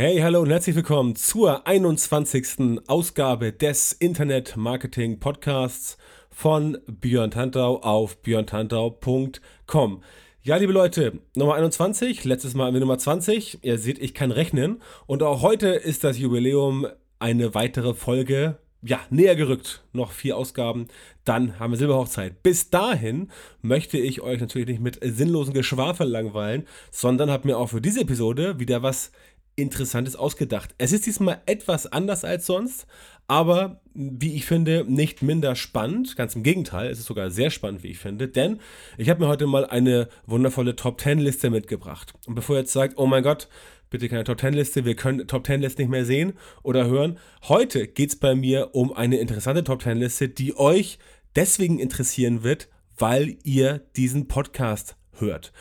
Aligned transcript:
Hey, 0.00 0.20
hallo 0.20 0.42
und 0.42 0.50
herzlich 0.50 0.76
willkommen 0.76 1.16
zur 1.16 1.66
21. 1.66 2.82
Ausgabe 2.86 3.52
des 3.52 3.90
Internet 3.90 4.56
Marketing 4.56 5.18
Podcasts 5.18 5.98
von 6.30 6.78
Björn 6.86 7.32
Tantau 7.32 7.80
auf 7.80 8.22
björntantau.com. 8.22 10.02
Ja, 10.42 10.54
liebe 10.54 10.72
Leute, 10.72 11.18
Nummer 11.34 11.56
21, 11.56 12.22
letztes 12.22 12.54
Mal 12.54 12.72
wir 12.72 12.78
Nummer 12.78 12.96
20. 12.96 13.64
Ihr 13.64 13.76
seht, 13.76 13.98
ich 13.98 14.14
kann 14.14 14.30
rechnen. 14.30 14.80
Und 15.08 15.24
auch 15.24 15.42
heute 15.42 15.66
ist 15.70 16.04
das 16.04 16.16
Jubiläum 16.16 16.86
eine 17.18 17.56
weitere 17.56 17.92
Folge 17.92 18.58
ja, 18.82 19.00
näher 19.10 19.34
gerückt. 19.34 19.82
Noch 19.92 20.12
vier 20.12 20.36
Ausgaben, 20.36 20.86
dann 21.24 21.58
haben 21.58 21.72
wir 21.72 21.76
Silberhochzeit. 21.76 22.42
Bis 22.42 22.70
dahin 22.70 23.30
möchte 23.60 23.98
ich 23.98 24.20
euch 24.20 24.40
natürlich 24.40 24.68
nicht 24.68 24.80
mit 24.80 24.98
sinnlosen 25.02 25.54
Geschwafel 25.54 26.06
langweilen, 26.06 26.66
sondern 26.90 27.30
habe 27.30 27.48
mir 27.48 27.58
auch 27.58 27.70
für 27.70 27.80
diese 27.80 28.02
Episode 28.02 28.60
wieder 28.60 28.82
was 28.82 29.10
Interessantes 29.58 30.16
ausgedacht. 30.16 30.74
Es 30.78 30.92
ist 30.92 31.06
diesmal 31.06 31.42
etwas 31.46 31.86
anders 31.86 32.24
als 32.24 32.46
sonst, 32.46 32.86
aber 33.26 33.80
wie 33.92 34.34
ich 34.34 34.46
finde, 34.46 34.84
nicht 34.88 35.22
minder 35.22 35.56
spannend. 35.56 36.16
Ganz 36.16 36.36
im 36.36 36.42
Gegenteil, 36.42 36.90
es 36.90 37.00
ist 37.00 37.06
sogar 37.06 37.30
sehr 37.30 37.50
spannend, 37.50 37.82
wie 37.82 37.88
ich 37.88 37.98
finde, 37.98 38.28
denn 38.28 38.60
ich 38.96 39.10
habe 39.10 39.20
mir 39.20 39.28
heute 39.28 39.46
mal 39.46 39.66
eine 39.66 40.08
wundervolle 40.26 40.76
Top 40.76 41.00
10 41.00 41.18
Liste 41.18 41.50
mitgebracht. 41.50 42.14
Und 42.26 42.36
bevor 42.36 42.56
ihr 42.56 42.60
jetzt 42.60 42.72
sagt, 42.72 42.94
oh 42.96 43.06
mein 43.06 43.22
Gott, 43.22 43.48
bitte 43.90 44.08
keine 44.08 44.24
Top 44.24 44.40
10 44.40 44.54
Liste, 44.54 44.84
wir 44.84 44.94
können 44.94 45.26
Top 45.26 45.46
10 45.46 45.60
Liste 45.60 45.82
nicht 45.82 45.90
mehr 45.90 46.04
sehen 46.04 46.34
oder 46.62 46.86
hören. 46.86 47.18
Heute 47.48 47.88
geht 47.88 48.10
es 48.10 48.16
bei 48.16 48.34
mir 48.34 48.74
um 48.74 48.92
eine 48.92 49.18
interessante 49.18 49.64
Top 49.64 49.82
10 49.82 49.98
Liste, 49.98 50.28
die 50.28 50.56
euch 50.56 50.98
deswegen 51.36 51.78
interessieren 51.78 52.44
wird, 52.44 52.68
weil 52.96 53.36
ihr 53.42 53.80
diesen 53.96 54.28
Podcast 54.28 54.96
hört. 55.12 55.52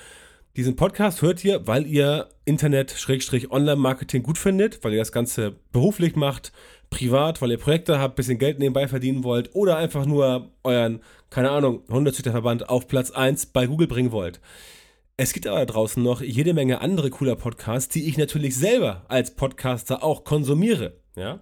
Diesen 0.58 0.76
Podcast 0.76 1.22
hört 1.22 1.46
ihr, 1.46 1.68
weil 1.68 1.86
ihr 1.86 2.30
Internet-Online-Marketing 2.46 4.24
gut 4.24 4.40
findet, 4.40 4.84
weil 4.84 4.94
ihr 4.94 4.98
das 4.98 5.12
Ganze 5.12 5.54
beruflich 5.72 6.16
macht, 6.16 6.52
privat, 6.90 7.44
weil 7.44 7.52
ihr 7.52 7.60
Projekte 7.60 8.00
habt, 8.00 8.16
bisschen 8.16 8.40
Geld 8.40 8.58
nebenbei 8.58 8.88
verdienen 8.88 9.24
wollt 9.24 9.54
oder 9.54 9.78
einfach 9.78 10.08
nur 10.08 10.50
euren, 10.64 11.02
keine 11.30 11.52
Ahnung, 11.52 11.84
Hunderzüchterverband 11.92 12.70
auf 12.70 12.88
Platz 12.88 13.12
1 13.12 13.46
bei 13.46 13.68
Google 13.68 13.86
bringen 13.86 14.12
wollt. 14.12 14.42
Es 15.16 15.32
gibt 15.32 15.46
aber 15.46 15.64
draußen 15.64 16.02
noch 16.02 16.22
jede 16.22 16.56
Menge 16.56 16.82
andere 16.82 17.12
cooler 17.12 17.36
Podcasts, 17.36 17.90
die 17.90 18.10
ich 18.10 18.18
natürlich 18.18 18.56
selber 18.56 19.06
als 19.10 19.36
Podcaster 19.36 20.04
auch 20.04 20.24
konsumiere. 20.24 20.94
Ja? 21.16 21.40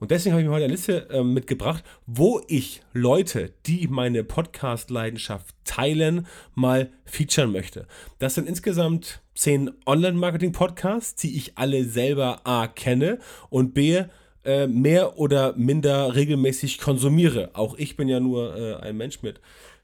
Und 0.00 0.10
deswegen 0.10 0.32
habe 0.32 0.42
ich 0.42 0.48
mir 0.48 0.54
heute 0.54 0.64
eine 0.64 0.72
Liste 0.72 1.10
äh, 1.10 1.22
mitgebracht, 1.22 1.84
wo 2.06 2.40
ich 2.48 2.80
Leute, 2.94 3.52
die 3.66 3.86
meine 3.86 4.24
Podcast-Leidenschaft 4.24 5.54
teilen, 5.64 6.26
mal 6.54 6.90
featuren 7.04 7.52
möchte. 7.52 7.86
Das 8.18 8.34
sind 8.34 8.48
insgesamt 8.48 9.20
zehn 9.34 9.70
Online-Marketing-Podcasts, 9.84 11.16
die 11.16 11.36
ich 11.36 11.58
alle 11.58 11.84
selber 11.84 12.40
A 12.44 12.66
kenne 12.66 13.18
und 13.50 13.74
B 13.74 14.04
äh, 14.42 14.66
mehr 14.66 15.18
oder 15.18 15.54
minder 15.56 16.14
regelmäßig 16.14 16.78
konsumiere. 16.78 17.50
Auch 17.52 17.76
ich 17.76 17.96
bin 17.96 18.08
ja 18.08 18.20
nur 18.20 18.56
äh, 18.56 18.76
ein 18.76 18.96
Mensch 18.96 19.22
mit 19.22 19.38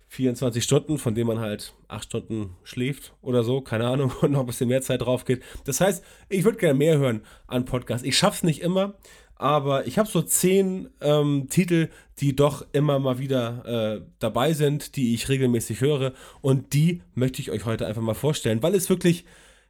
24 0.08 0.64
Stunden, 0.64 0.98
von 0.98 1.14
denen 1.14 1.26
man 1.26 1.40
halt 1.40 1.74
8 1.88 2.04
Stunden 2.04 2.56
schläft 2.64 3.12
oder 3.20 3.42
so, 3.42 3.60
keine 3.60 3.86
Ahnung, 3.86 4.12
und 4.22 4.32
noch 4.32 4.40
ein 4.40 4.46
bisschen 4.46 4.68
mehr 4.68 4.80
Zeit 4.80 5.02
drauf 5.02 5.26
geht. 5.26 5.42
Das 5.64 5.80
heißt, 5.80 6.02
ich 6.30 6.44
würde 6.44 6.58
gerne 6.58 6.78
mehr 6.78 6.96
hören 6.96 7.22
an 7.46 7.66
Podcasts. 7.66 8.06
Ich 8.06 8.16
schaffe 8.16 8.36
es 8.36 8.42
nicht 8.44 8.62
immer, 8.62 8.94
aber 9.36 9.86
ich 9.86 9.98
habe 9.98 10.08
so 10.08 10.22
zehn 10.22 10.88
ähm, 11.00 11.48
Titel, 11.48 11.88
die 12.18 12.34
doch 12.34 12.66
immer 12.72 12.98
mal 12.98 13.18
wieder 13.18 13.96
äh, 13.96 14.00
dabei 14.18 14.54
sind, 14.54 14.96
die 14.96 15.14
ich 15.14 15.28
regelmäßig 15.28 15.82
höre. 15.82 16.12
Und 16.40 16.72
die 16.72 17.02
möchte 17.14 17.42
ich 17.42 17.50
euch 17.50 17.66
heute 17.66 17.86
einfach 17.86 18.02
mal 18.02 18.14
vorstellen, 18.14 18.62
weil 18.62 18.74
es 18.74 18.88
wirklich 18.88 19.24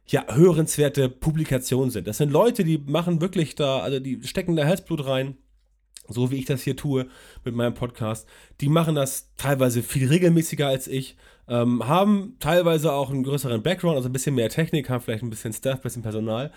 ja 0.05 0.25
hörenswerte 0.29 1.09
Publikationen 1.09 1.91
sind. 1.91 2.07
Das 2.07 2.17
sind 2.17 2.31
Leute, 2.31 2.63
die 2.63 2.77
machen 2.77 3.19
wirklich 3.19 3.55
da, 3.55 3.79
also 3.79 3.99
die 3.99 4.21
stecken 4.23 4.55
da 4.55 4.63
Herzblut 4.63 5.05
rein 5.05 5.37
so 6.09 6.31
wie 6.31 6.37
ich 6.37 6.45
das 6.45 6.61
hier 6.61 6.75
tue 6.75 7.07
mit 7.43 7.55
meinem 7.55 7.73
Podcast, 7.73 8.27
die 8.61 8.69
machen 8.69 8.95
das 8.95 9.33
teilweise 9.35 9.83
viel 9.83 10.07
regelmäßiger 10.07 10.67
als 10.67 10.87
ich 10.87 11.17
ähm, 11.47 11.87
haben 11.87 12.35
teilweise 12.39 12.91
auch 12.91 13.09
einen 13.09 13.23
größeren 13.23 13.63
Background, 13.63 13.95
also 13.95 14.09
ein 14.09 14.13
bisschen 14.13 14.35
mehr 14.35 14.49
Technik, 14.49 14.89
haben 14.89 15.01
vielleicht 15.01 15.23
ein 15.23 15.29
bisschen 15.29 15.53
Staff, 15.53 15.75
ein 15.75 15.81
bisschen 15.81 16.03
Personal, 16.03 16.51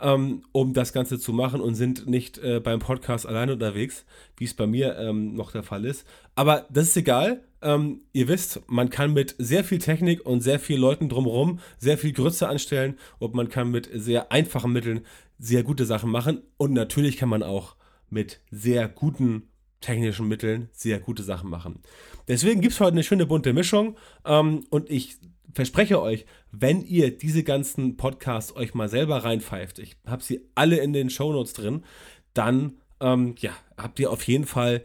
ähm, 0.00 0.44
um 0.52 0.74
das 0.74 0.92
Ganze 0.92 1.18
zu 1.18 1.32
machen 1.32 1.60
und 1.60 1.74
sind 1.74 2.06
nicht 2.06 2.38
äh, 2.38 2.60
beim 2.60 2.78
Podcast 2.78 3.26
alleine 3.26 3.54
unterwegs, 3.54 4.04
wie 4.36 4.44
es 4.44 4.54
bei 4.54 4.66
mir 4.66 4.98
ähm, 4.98 5.34
noch 5.34 5.52
der 5.52 5.62
Fall 5.62 5.84
ist. 5.84 6.06
Aber 6.34 6.66
das 6.70 6.88
ist 6.88 6.96
egal. 6.96 7.42
Ähm, 7.62 8.02
ihr 8.12 8.28
wisst, 8.28 8.60
man 8.66 8.90
kann 8.90 9.14
mit 9.14 9.34
sehr 9.38 9.64
viel 9.64 9.78
Technik 9.78 10.26
und 10.26 10.42
sehr 10.42 10.60
vielen 10.60 10.82
Leuten 10.82 11.08
drumherum 11.08 11.60
sehr 11.78 11.96
viel 11.96 12.12
Grütze 12.12 12.46
anstellen 12.46 12.98
und 13.18 13.34
man 13.34 13.48
kann 13.48 13.70
mit 13.70 13.88
sehr 13.92 14.30
einfachen 14.30 14.72
Mitteln 14.72 15.00
sehr 15.38 15.62
gute 15.62 15.86
Sachen 15.86 16.10
machen 16.10 16.42
und 16.58 16.74
natürlich 16.74 17.16
kann 17.16 17.30
man 17.30 17.42
auch 17.42 17.76
mit 18.10 18.40
sehr 18.50 18.88
guten 18.88 19.48
technischen 19.84 20.26
Mitteln 20.26 20.68
sehr 20.72 20.98
gute 20.98 21.22
Sachen 21.22 21.50
machen. 21.50 21.80
Deswegen 22.26 22.60
gibt 22.60 22.72
es 22.72 22.80
heute 22.80 22.92
eine 22.92 23.04
schöne 23.04 23.26
bunte 23.26 23.52
Mischung 23.52 23.96
ähm, 24.24 24.64
und 24.70 24.90
ich 24.90 25.16
verspreche 25.52 26.00
euch, 26.00 26.24
wenn 26.50 26.82
ihr 26.82 27.16
diese 27.16 27.44
ganzen 27.44 27.96
Podcasts 27.96 28.56
euch 28.56 28.74
mal 28.74 28.88
selber 28.88 29.18
reinpfeift, 29.24 29.78
ich 29.78 29.96
habe 30.06 30.22
sie 30.22 30.40
alle 30.54 30.78
in 30.78 30.92
den 30.92 31.10
Shownotes 31.10 31.52
drin, 31.52 31.84
dann 32.32 32.78
ähm, 33.00 33.34
ja, 33.38 33.52
habt 33.76 34.00
ihr 34.00 34.10
auf 34.10 34.22
jeden 34.24 34.46
Fall 34.46 34.82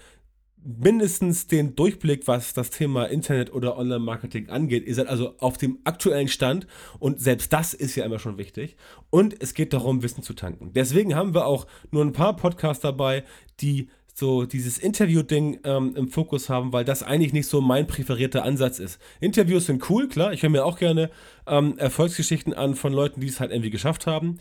mindestens 0.61 1.47
den 1.47 1.75
Durchblick, 1.75 2.27
was 2.27 2.53
das 2.53 2.69
Thema 2.69 3.05
Internet 3.05 3.53
oder 3.53 3.77
Online-Marketing 3.77 4.49
angeht. 4.49 4.85
Ihr 4.85 4.95
seid 4.95 5.07
also 5.07 5.35
auf 5.39 5.57
dem 5.57 5.79
aktuellen 5.85 6.27
Stand 6.27 6.67
und 6.99 7.21
selbst 7.21 7.53
das 7.53 7.73
ist 7.73 7.95
ja 7.95 8.03
immer 8.03 8.19
schon 8.19 8.37
wichtig. 8.37 8.75
Und 9.09 9.41
es 9.41 9.53
geht 9.53 9.71
darum, 9.71 10.03
Wissen 10.03 10.21
zu 10.21 10.33
tanken. 10.33 10.73
Deswegen 10.73 11.15
haben 11.15 11.33
wir 11.33 11.45
auch 11.45 11.65
nur 11.91 12.03
ein 12.03 12.11
paar 12.11 12.35
Podcasts 12.35 12.81
dabei, 12.81 13.23
die 13.61 13.89
so 14.19 14.45
dieses 14.45 14.77
Interview-Ding 14.77 15.61
ähm, 15.63 15.95
im 15.95 16.09
Fokus 16.09 16.49
haben, 16.49 16.71
weil 16.73 16.85
das 16.85 17.01
eigentlich 17.01 17.33
nicht 17.33 17.47
so 17.47 17.61
mein 17.61 17.87
präferierter 17.87 18.43
Ansatz 18.43 18.79
ist. 18.79 18.99
Interviews 19.19 19.65
sind 19.65 19.89
cool, 19.89 20.07
klar. 20.07 20.33
Ich 20.33 20.43
höre 20.43 20.49
mir 20.49 20.65
auch 20.65 20.77
gerne 20.77 21.09
ähm, 21.47 21.77
Erfolgsgeschichten 21.77 22.53
an 22.53 22.75
von 22.75 22.93
Leuten, 22.93 23.21
die 23.21 23.27
es 23.27 23.39
halt 23.39 23.51
irgendwie 23.51 23.71
geschafft 23.71 24.05
haben. 24.05 24.37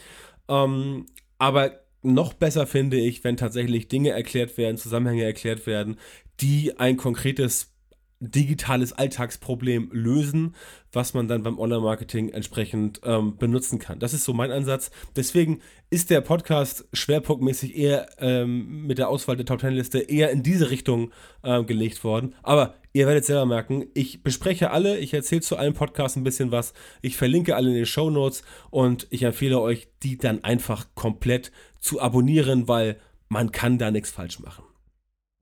Ähm, 0.48 1.06
aber 1.38 1.80
noch 2.02 2.34
besser 2.34 2.66
finde 2.66 2.98
ich, 2.98 3.24
wenn 3.24 3.36
tatsächlich 3.36 3.88
Dinge 3.88 4.10
erklärt 4.10 4.58
werden, 4.58 4.76
Zusammenhänge 4.76 5.24
erklärt 5.24 5.66
werden, 5.66 5.96
die 6.40 6.78
ein 6.78 6.96
konkretes 6.96 7.72
digitales 8.20 8.92
Alltagsproblem 8.92 9.90
lösen, 9.92 10.54
was 10.92 11.14
man 11.14 11.28
dann 11.28 11.42
beim 11.42 11.58
Online-Marketing 11.58 12.30
entsprechend 12.30 13.00
ähm, 13.04 13.36
benutzen 13.36 13.78
kann. 13.78 13.98
Das 14.00 14.12
ist 14.12 14.24
so 14.24 14.32
mein 14.32 14.50
Ansatz. 14.50 14.90
Deswegen 15.14 15.60
ist 15.90 16.10
der 16.10 16.20
Podcast 16.20 16.86
schwerpunktmäßig 16.92 17.76
eher 17.76 18.08
ähm, 18.18 18.86
mit 18.86 18.98
der 18.98 19.08
Auswahl 19.08 19.36
der 19.36 19.46
Top 19.46 19.60
Ten 19.60 19.74
Liste 19.74 20.00
eher 20.00 20.30
in 20.30 20.42
diese 20.42 20.70
Richtung 20.70 21.12
ähm, 21.44 21.66
gelegt 21.66 22.02
worden. 22.02 22.34
Aber 22.42 22.74
ihr 22.92 23.06
werdet 23.06 23.24
selber 23.24 23.46
merken, 23.46 23.86
ich 23.94 24.22
bespreche 24.22 24.70
alle, 24.70 24.98
ich 24.98 25.14
erzähle 25.14 25.42
zu 25.42 25.56
allen 25.56 25.74
Podcasts 25.74 26.16
ein 26.16 26.24
bisschen 26.24 26.50
was, 26.50 26.72
ich 27.02 27.16
verlinke 27.16 27.54
alle 27.54 27.68
in 27.68 27.76
den 27.76 27.86
Show 27.86 28.10
Notes 28.10 28.42
und 28.70 29.06
ich 29.10 29.22
empfehle 29.22 29.60
euch, 29.60 29.88
die 30.02 30.18
dann 30.18 30.42
einfach 30.42 30.86
komplett 30.94 31.52
zu 31.78 32.00
abonnieren, 32.00 32.66
weil 32.66 32.98
man 33.28 33.52
kann 33.52 33.78
da 33.78 33.90
nichts 33.90 34.10
falsch 34.10 34.40
machen. 34.40 34.67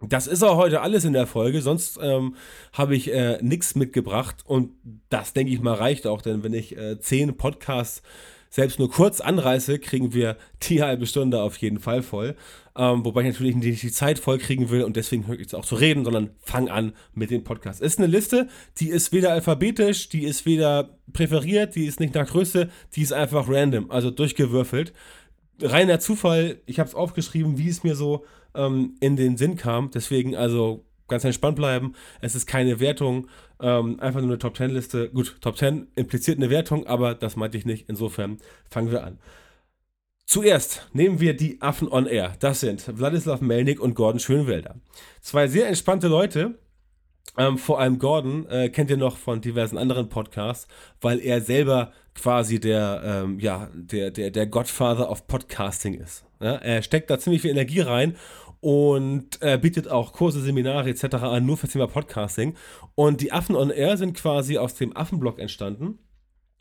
Das 0.01 0.27
ist 0.27 0.43
auch 0.43 0.59
heute 0.59 0.83
alles 0.83 1.05
in 1.05 1.15
der 1.15 1.27
Folge, 1.27 1.63
sonst 1.63 1.99
ähm, 2.03 2.35
habe 2.75 2.95
ich 2.95 3.11
äh, 3.13 3.39
nichts 3.41 3.75
mitgebracht 3.75 4.37
und 4.45 4.73
das 5.09 5.33
denke 5.33 5.53
ich 5.53 5.61
mal 5.61 5.73
reicht 5.73 6.07
auch, 6.07 6.21
denn 6.21 6.43
wenn 6.43 6.53
ich 6.53 6.77
äh, 6.77 7.01
zehn 7.01 7.35
Podcasts 7.39 8.03
selbst 8.51 8.79
nur 8.79 8.91
kurz 8.91 9.23
anreiße, 9.23 9.79
kriegen 9.79 10.13
wir 10.13 10.37
die 10.65 10.83
halbe 10.83 11.07
Stunde 11.07 11.41
auf 11.43 11.57
jeden 11.57 11.79
Fall 11.79 12.03
voll. 12.03 12.37
Ähm, 12.77 13.07
wobei 13.07 13.23
ich 13.23 13.29
natürlich 13.29 13.57
nicht 13.57 13.83
die 13.83 13.91
Zeit 13.91 14.19
voll 14.19 14.37
kriegen 14.37 14.69
will 14.69 14.83
und 14.83 14.97
deswegen 14.97 15.27
höre 15.27 15.37
ich 15.37 15.41
jetzt 15.41 15.55
auch 15.55 15.65
zu 15.65 15.77
reden, 15.77 16.05
sondern 16.05 16.31
fang 16.41 16.69
an 16.69 16.93
mit 17.15 17.31
dem 17.31 17.43
Podcast. 17.43 17.81
Ist 17.81 17.99
eine 17.99 18.07
Liste, 18.07 18.49
die 18.79 18.91
ist 18.91 19.13
weder 19.13 19.33
alphabetisch, 19.33 20.11
die 20.11 20.25
ist 20.25 20.45
weder 20.45 20.99
präferiert, 21.15 21.75
die 21.75 21.87
ist 21.87 22.01
nicht 22.01 22.15
nach 22.15 22.29
Größe, 22.29 22.69
die 22.95 23.01
ist 23.01 23.15
einfach 23.15 23.49
random, 23.49 23.91
also 23.91 24.11
durchgewürfelt. 24.11 24.93
Reiner 25.63 26.01
Zufall, 26.01 26.61
ich 26.67 26.79
habe 26.79 26.89
es 26.89 26.95
aufgeschrieben, 26.95 27.57
wie 27.57 27.71
es 27.71 27.83
mir 27.83 27.95
so 27.95 28.27
ähm, 28.57 28.97
in 29.01 29.17
den 29.17 29.37
Sinn 29.37 29.57
kam. 29.57 29.91
Deswegen 29.91 30.35
also 30.35 30.85
ganz 31.09 31.25
entspannt 31.25 31.57
bleiben. 31.57 31.95
Es 32.21 32.35
ist 32.35 32.47
keine 32.47 32.81
Wertung, 32.81 33.29
ähm, 33.61 34.01
einfach 34.01 34.21
nur 34.21 34.31
eine 34.31 34.39
Top 34.39 34.57
10 34.57 34.71
Liste. 34.71 35.09
Gut, 35.11 35.37
Top 35.41 35.57
10 35.57 35.89
impliziert 35.95 36.39
eine 36.39 36.51
Wertung, 36.51 36.87
aber 36.87 37.15
das 37.15 37.37
meinte 37.37 37.59
ich 37.59 37.65
nicht. 37.65 37.89
Insofern 37.89 38.39
fangen 38.69 38.91
wir 38.91 39.05
an. 39.05 39.19
Zuerst 40.27 40.89
nehmen 40.93 41.21
wir 41.21 41.37
die 41.37 41.63
Affen 41.63 41.89
on 41.89 42.07
Air. 42.07 42.35
Das 42.41 42.61
sind 42.61 42.99
Wladislav 42.99 43.41
Melnik 43.41 43.81
und 43.81 43.95
Gordon 43.95 44.19
Schönwelder. 44.19 44.75
Zwei 45.21 45.47
sehr 45.47 45.69
entspannte 45.69 46.09
Leute. 46.09 46.59
Ähm, 47.39 47.59
vor 47.59 47.81
allem 47.81 47.99
Gordon 47.99 48.47
äh, 48.49 48.69
kennt 48.71 48.91
ihr 48.91 48.97
noch 48.97 49.17
von 49.17 49.41
diversen 49.41 49.79
anderen 49.79 50.09
Podcasts, 50.09 50.67
weil 51.01 51.21
er 51.21 51.41
selber 51.41 51.93
quasi 52.15 52.59
der, 52.59 53.03
ähm, 53.05 53.39
ja, 53.39 53.71
der, 53.75 54.11
der, 54.11 54.31
der 54.31 54.47
Godfather 54.47 55.11
of 55.11 55.27
Podcasting 55.27 55.95
ist. 55.95 56.25
Ja? 56.41 56.57
Er 56.57 56.83
steckt 56.83 57.11
da 57.11 57.19
ziemlich 57.19 57.43
viel 57.43 57.51
Energie 57.51 57.81
rein 57.81 58.17
und 58.67 59.41
äh, 59.43 59.59
bietet 59.59 59.87
auch 59.87 60.13
Kurse, 60.13 60.41
Seminare 60.41 60.91
etc. 60.91 61.05
an, 61.15 61.47
nur 61.47 61.57
für 61.57 61.69
das 61.69 61.75
Thema 61.75 61.87
Podcasting. 61.87 62.57
Und 62.97 63.21
die 63.21 63.31
Affen 63.31 63.55
on 63.55 63.71
Air 63.71 63.97
sind 63.97 64.15
quasi 64.15 64.59
aus 64.59 64.75
dem 64.75 64.97
Affenblog 64.97 65.39
entstanden. 65.39 66.01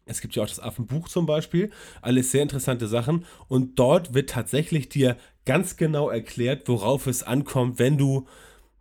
Es 0.05 0.21
gibt 0.21 0.35
ja 0.35 0.43
auch 0.43 0.47
das 0.47 0.59
Affenbuch 0.59 1.07
zum 1.07 1.25
Beispiel, 1.25 1.71
alles 2.03 2.29
sehr 2.29 2.43
interessante 2.43 2.87
Sachen. 2.87 3.25
Und 3.47 3.79
dort 3.79 4.13
wird 4.13 4.29
tatsächlich 4.29 4.87
dir 4.87 5.17
ganz 5.45 5.77
genau 5.77 6.11
erklärt, 6.11 6.69
worauf 6.69 7.07
es 7.07 7.23
ankommt, 7.23 7.79
wenn 7.79 7.97
du, 7.97 8.27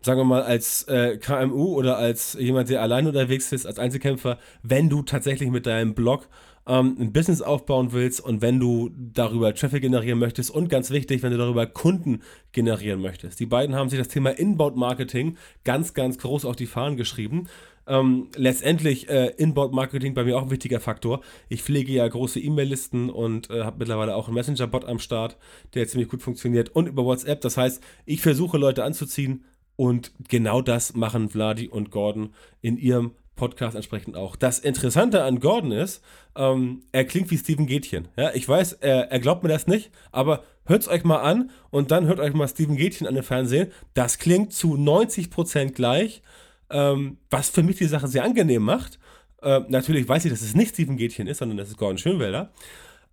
sagen 0.02 0.20
wir 0.20 0.24
mal, 0.24 0.42
als 0.42 0.82
äh, 0.88 1.16
KMU 1.16 1.76
oder 1.76 1.96
als 1.96 2.34
jemand, 2.38 2.68
der 2.68 2.82
allein 2.82 3.06
unterwegs 3.06 3.52
ist, 3.52 3.64
als 3.64 3.78
Einzelkämpfer, 3.78 4.38
wenn 4.62 4.90
du 4.90 5.00
tatsächlich 5.00 5.48
mit 5.48 5.64
deinem 5.64 5.94
Blog 5.94 6.28
ähm, 6.66 6.96
ein 6.98 7.12
Business 7.12 7.42
aufbauen 7.42 7.92
willst 7.92 8.20
und 8.20 8.42
wenn 8.42 8.58
du 8.58 8.90
darüber 8.96 9.54
Traffic 9.54 9.82
generieren 9.82 10.18
möchtest 10.18 10.50
und 10.50 10.68
ganz 10.68 10.90
wichtig, 10.90 11.22
wenn 11.22 11.32
du 11.32 11.38
darüber 11.38 11.66
Kunden 11.66 12.22
generieren 12.52 13.00
möchtest. 13.00 13.40
Die 13.40 13.46
beiden 13.46 13.74
haben 13.74 13.88
sich 13.88 13.98
das 13.98 14.08
Thema 14.08 14.30
Inbound 14.30 14.76
Marketing 14.76 15.36
ganz, 15.64 15.94
ganz 15.94 16.18
groß 16.18 16.44
auf 16.44 16.56
die 16.56 16.66
Fahnen 16.66 16.96
geschrieben. 16.96 17.48
Ähm, 17.86 18.28
letztendlich 18.34 19.08
äh, 19.10 19.26
Inbound-Marketing 19.36 20.14
bei 20.14 20.24
mir 20.24 20.38
auch 20.38 20.44
ein 20.44 20.50
wichtiger 20.50 20.80
Faktor. 20.80 21.20
Ich 21.48 21.62
pflege 21.62 21.92
ja 21.92 22.08
große 22.08 22.40
E-Mail-Listen 22.40 23.10
und 23.10 23.50
äh, 23.50 23.62
habe 23.62 23.78
mittlerweile 23.78 24.16
auch 24.16 24.26
einen 24.26 24.34
Messenger-Bot 24.36 24.86
am 24.86 24.98
Start, 24.98 25.36
der 25.74 25.86
ziemlich 25.86 26.08
gut 26.08 26.22
funktioniert 26.22 26.70
und 26.70 26.88
über 26.88 27.04
WhatsApp. 27.04 27.42
Das 27.42 27.56
heißt, 27.56 27.82
ich 28.06 28.22
versuche 28.22 28.56
Leute 28.56 28.84
anzuziehen 28.84 29.44
und 29.76 30.12
genau 30.28 30.62
das 30.62 30.94
machen 30.94 31.28
Vladi 31.28 31.68
und 31.68 31.90
Gordon 31.90 32.30
in 32.62 32.78
ihrem 32.78 33.12
Podcast 33.36 33.76
entsprechend 33.76 34.16
auch. 34.16 34.36
Das 34.36 34.58
Interessante 34.58 35.22
an 35.24 35.40
Gordon 35.40 35.72
ist, 35.72 36.02
ähm, 36.36 36.82
er 36.92 37.04
klingt 37.04 37.30
wie 37.30 37.38
Steven 37.38 37.66
Gätchen. 37.66 38.08
Ja, 38.16 38.32
ich 38.34 38.48
weiß, 38.48 38.74
er, 38.74 39.10
er 39.10 39.20
glaubt 39.20 39.42
mir 39.42 39.48
das 39.48 39.66
nicht, 39.66 39.90
aber 40.12 40.44
hört 40.66 40.82
es 40.82 40.88
euch 40.88 41.04
mal 41.04 41.20
an 41.20 41.50
und 41.70 41.90
dann 41.90 42.06
hört 42.06 42.20
euch 42.20 42.32
mal 42.32 42.48
Steven 42.48 42.76
Gätchen 42.76 43.06
an 43.06 43.14
dem 43.14 43.24
Fernsehen. 43.24 43.72
Das 43.94 44.18
klingt 44.18 44.52
zu 44.52 44.74
90% 44.74 45.72
gleich 45.72 46.22
ähm, 46.70 47.18
was 47.30 47.50
für 47.50 47.62
mich 47.62 47.76
die 47.76 47.86
Sache 47.86 48.08
sehr 48.08 48.24
angenehm 48.24 48.62
macht. 48.62 48.98
Äh, 49.42 49.60
natürlich 49.68 50.08
weiß 50.08 50.24
ich, 50.24 50.30
dass 50.30 50.42
es 50.42 50.54
nicht 50.54 50.74
Steven 50.74 50.96
Gätchen 50.96 51.26
ist, 51.26 51.38
sondern 51.38 51.58
das 51.58 51.68
ist 51.68 51.78
Gordon 51.78 51.98
Schönwälder. 51.98 52.52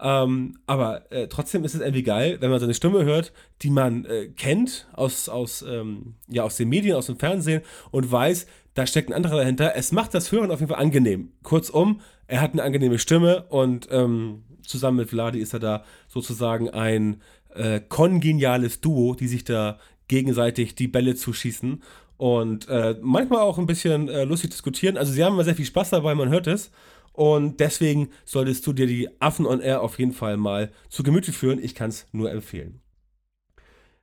Ähm, 0.02 0.58
aber 0.66 1.12
äh, 1.12 1.28
trotzdem 1.28 1.64
ist 1.64 1.76
es 1.76 1.82
irgendwie 1.82 2.04
geil, 2.04 2.38
wenn 2.40 2.50
man 2.50 2.60
so 2.60 2.66
eine 2.66 2.74
Stimme 2.74 3.06
hört, 3.06 3.34
die 3.62 3.70
man 3.70 4.06
äh, 4.06 4.30
kennt 4.30 4.88
aus, 4.94 5.30
aus, 5.30 5.62
ähm, 5.62 6.16
ja, 6.28 6.44
aus 6.44 6.58
den 6.58 6.70
Medien, 6.70 6.96
aus 6.96 7.06
dem 7.06 7.20
Fernsehen 7.20 7.62
und 7.92 8.12
weiß, 8.12 8.48
da 8.74 8.88
steckt 8.88 9.10
ein 9.10 9.14
anderer 9.14 9.38
dahinter. 9.38 9.76
Es 9.76 9.92
macht 9.92 10.14
das 10.14 10.32
Hören 10.32 10.50
auf 10.50 10.60
jeden 10.60 10.72
Fall 10.72 10.82
angenehm. 10.82 11.34
Kurzum, 11.44 12.02
er 12.28 12.42
hat 12.42 12.54
eine 12.54 12.64
angenehme 12.64 12.98
Stimme 12.98 13.44
und 13.50 13.90
ähm, 13.92 14.44
zusammen 14.64 14.98
mit 14.98 15.10
Vladi 15.10 15.40
ist 15.40 15.54
er 15.54 15.60
da 15.60 15.84
sozusagen 16.08 16.70
ein 16.70 17.22
äh, 17.54 17.80
kongeniales 17.80 18.82
Duo, 18.82 19.14
die 19.14 19.28
sich 19.28 19.44
da 19.44 19.78
gegenseitig 20.08 20.74
die 20.76 20.88
Bälle 20.88 21.16
zuschießen 21.16 21.84
und 22.18 22.68
äh, 22.70 22.96
manchmal 23.02 23.42
auch 23.42 23.58
ein 23.58 23.66
bisschen 23.66 24.10
äh, 24.10 24.24
lustig 24.24 24.52
diskutieren. 24.52 24.98
Also 24.98 25.12
sie 25.12 25.24
haben 25.24 25.34
immer 25.34 25.44
sehr 25.44 25.56
viel 25.56 25.66
Spaß 25.66 25.92
dabei, 25.92 26.16
man 26.16 26.30
hört 26.30 26.48
es. 26.48 26.72
Und 27.22 27.60
deswegen 27.60 28.10
solltest 28.26 28.66
du 28.66 28.74
dir 28.74 28.88
die 28.88 29.08
Affen 29.22 29.46
on 29.46 29.62
Air 29.62 29.84
auf 29.84 30.00
jeden 30.00 30.12
Fall 30.12 30.38
mal 30.38 30.72
zu 30.90 31.04
Gemüte 31.04 31.32
führen. 31.32 31.64
Ich 31.64 31.76
kann 31.76 31.92
es 31.92 32.08
nur 32.12 32.32
empfehlen. 32.32 32.82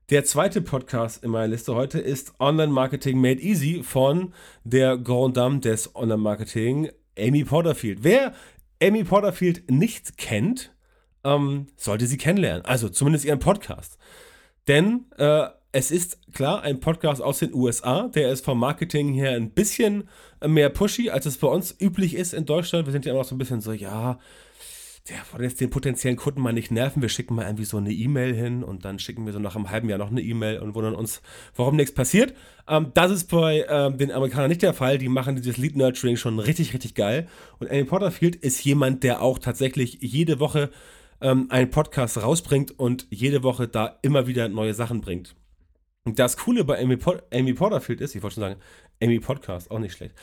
Der 0.09 0.25
zweite 0.25 0.63
Podcast 0.63 1.25
in 1.25 1.33
meiner 1.33 1.49
Liste 1.49 1.75
heute 1.75 1.99
ist 1.99 2.39
Online 2.39 2.73
Marketing 2.73 3.21
Made 3.21 3.43
Easy 3.43 3.83
von 3.83 4.33
der 4.63 4.97
Grand 4.97 5.37
Dame 5.37 5.59
des 5.59 5.97
Online 5.97 6.23
Marketing, 6.23 6.91
Amy 7.19 7.43
Porterfield. 7.43 8.05
Wer 8.05 8.35
Amy 8.81 9.03
Porterfield 9.03 9.69
nicht 9.69 10.17
kennt, 10.17 10.73
ähm, 11.25 11.67
sollte 11.75 12.07
sie 12.07 12.19
kennenlernen. 12.19 12.65
Also 12.67 12.89
zumindest 12.89 13.25
ihren 13.25 13.41
Podcast. 13.41 13.99
Denn 14.69 15.07
äh, 15.17 15.49
es 15.73 15.91
ist 15.91 16.19
klar 16.33 16.63
ein 16.63 16.81
Podcast 16.81 17.23
aus 17.23 17.41
den 17.41 17.53
USA, 17.53 18.09
der 18.09 18.33
ist 18.33 18.45
vom 18.45 18.59
Marketing 18.59 19.13
her 19.13 19.33
ein 19.33 19.51
bisschen 19.51 20.09
mehr 20.45 20.71
pushy, 20.71 21.11
als 21.11 21.27
es 21.27 21.39
bei 21.39 21.49
uns 21.49 21.77
üblich 21.79 22.15
ist 22.15 22.33
in 22.33 22.47
Deutschland. 22.47 22.87
Wir 22.87 22.93
sind 22.93 23.05
ja 23.05 23.13
immer 23.13 23.21
noch 23.21 23.29
so 23.29 23.35
ein 23.35 23.39
bisschen 23.39 23.61
so, 23.61 23.73
ja, 23.73 24.19
der 25.09 25.17
wollen 25.33 25.45
jetzt 25.45 25.61
den 25.61 25.71
potenziellen 25.71 26.17
Kunden 26.17 26.41
mal 26.41 26.53
nicht 26.53 26.71
nerven. 26.71 27.03
Wir 27.03 27.09
schicken 27.09 27.35
mal 27.35 27.47
irgendwie 27.47 27.65
so 27.65 27.77
eine 27.77 27.93
E-Mail 27.93 28.35
hin 28.35 28.63
und 28.63 28.85
dann 28.85 28.99
schicken 28.99 29.25
wir 29.27 29.33
so 29.33 29.39
nach 29.39 29.57
einem 29.57 29.71
halben 29.71 29.89
Jahr 29.89 29.99
noch 29.99 30.11
eine 30.11 30.21
E-Mail 30.21 30.59
und 30.61 30.75
wundern 30.75 30.95
uns, 30.95 31.23
warum 31.57 31.77
nichts 31.77 31.95
passiert. 31.95 32.35
Ähm, 32.67 32.93
das 32.95 33.11
ist 33.11 33.31
bei 33.31 33.65
ähm, 33.69 33.99
den 33.99 34.11
Amerikanern 34.11 34.49
nicht 34.49 34.63
der 34.63 34.75
Fall. 34.75 34.99
Die 34.99 35.09
machen 35.09 35.37
dieses 35.37 35.57
Lead 35.57 35.77
Nurturing 35.77 36.17
schon 36.17 36.39
richtig, 36.39 36.75
richtig 36.75 36.95
geil. 36.95 37.27
Und 37.59 37.71
Amy 37.71 37.85
Porterfield 37.85 38.37
ist 38.37 38.63
jemand, 38.65 39.03
der 39.03 39.23
auch 39.23 39.39
tatsächlich 39.39 39.99
jede 40.01 40.41
Woche 40.41 40.71
ähm, 41.21 41.47
einen 41.51 41.71
Podcast 41.71 42.23
rausbringt 42.23 42.79
und 42.79 43.07
jede 43.11 43.43
Woche 43.43 43.69
da 43.69 43.99
immer 44.03 44.27
wieder 44.27 44.49
neue 44.49 44.75
Sachen 44.75 45.01
bringt. 45.01 45.35
Das 46.15 46.37
Coole 46.37 46.65
bei 46.65 46.81
Amy, 46.81 46.97
Pod 46.97 47.23
Amy 47.33 47.55
Porterfield 47.55 48.01
ist, 48.01 48.15
ich 48.15 48.23
wollte 48.23 48.35
schon 48.35 48.43
sagen, 48.43 48.61
Amy 49.03 49.21
Podcast, 49.21 49.71
auch 49.71 49.79
nicht 49.79 49.97
schlecht. 49.97 50.15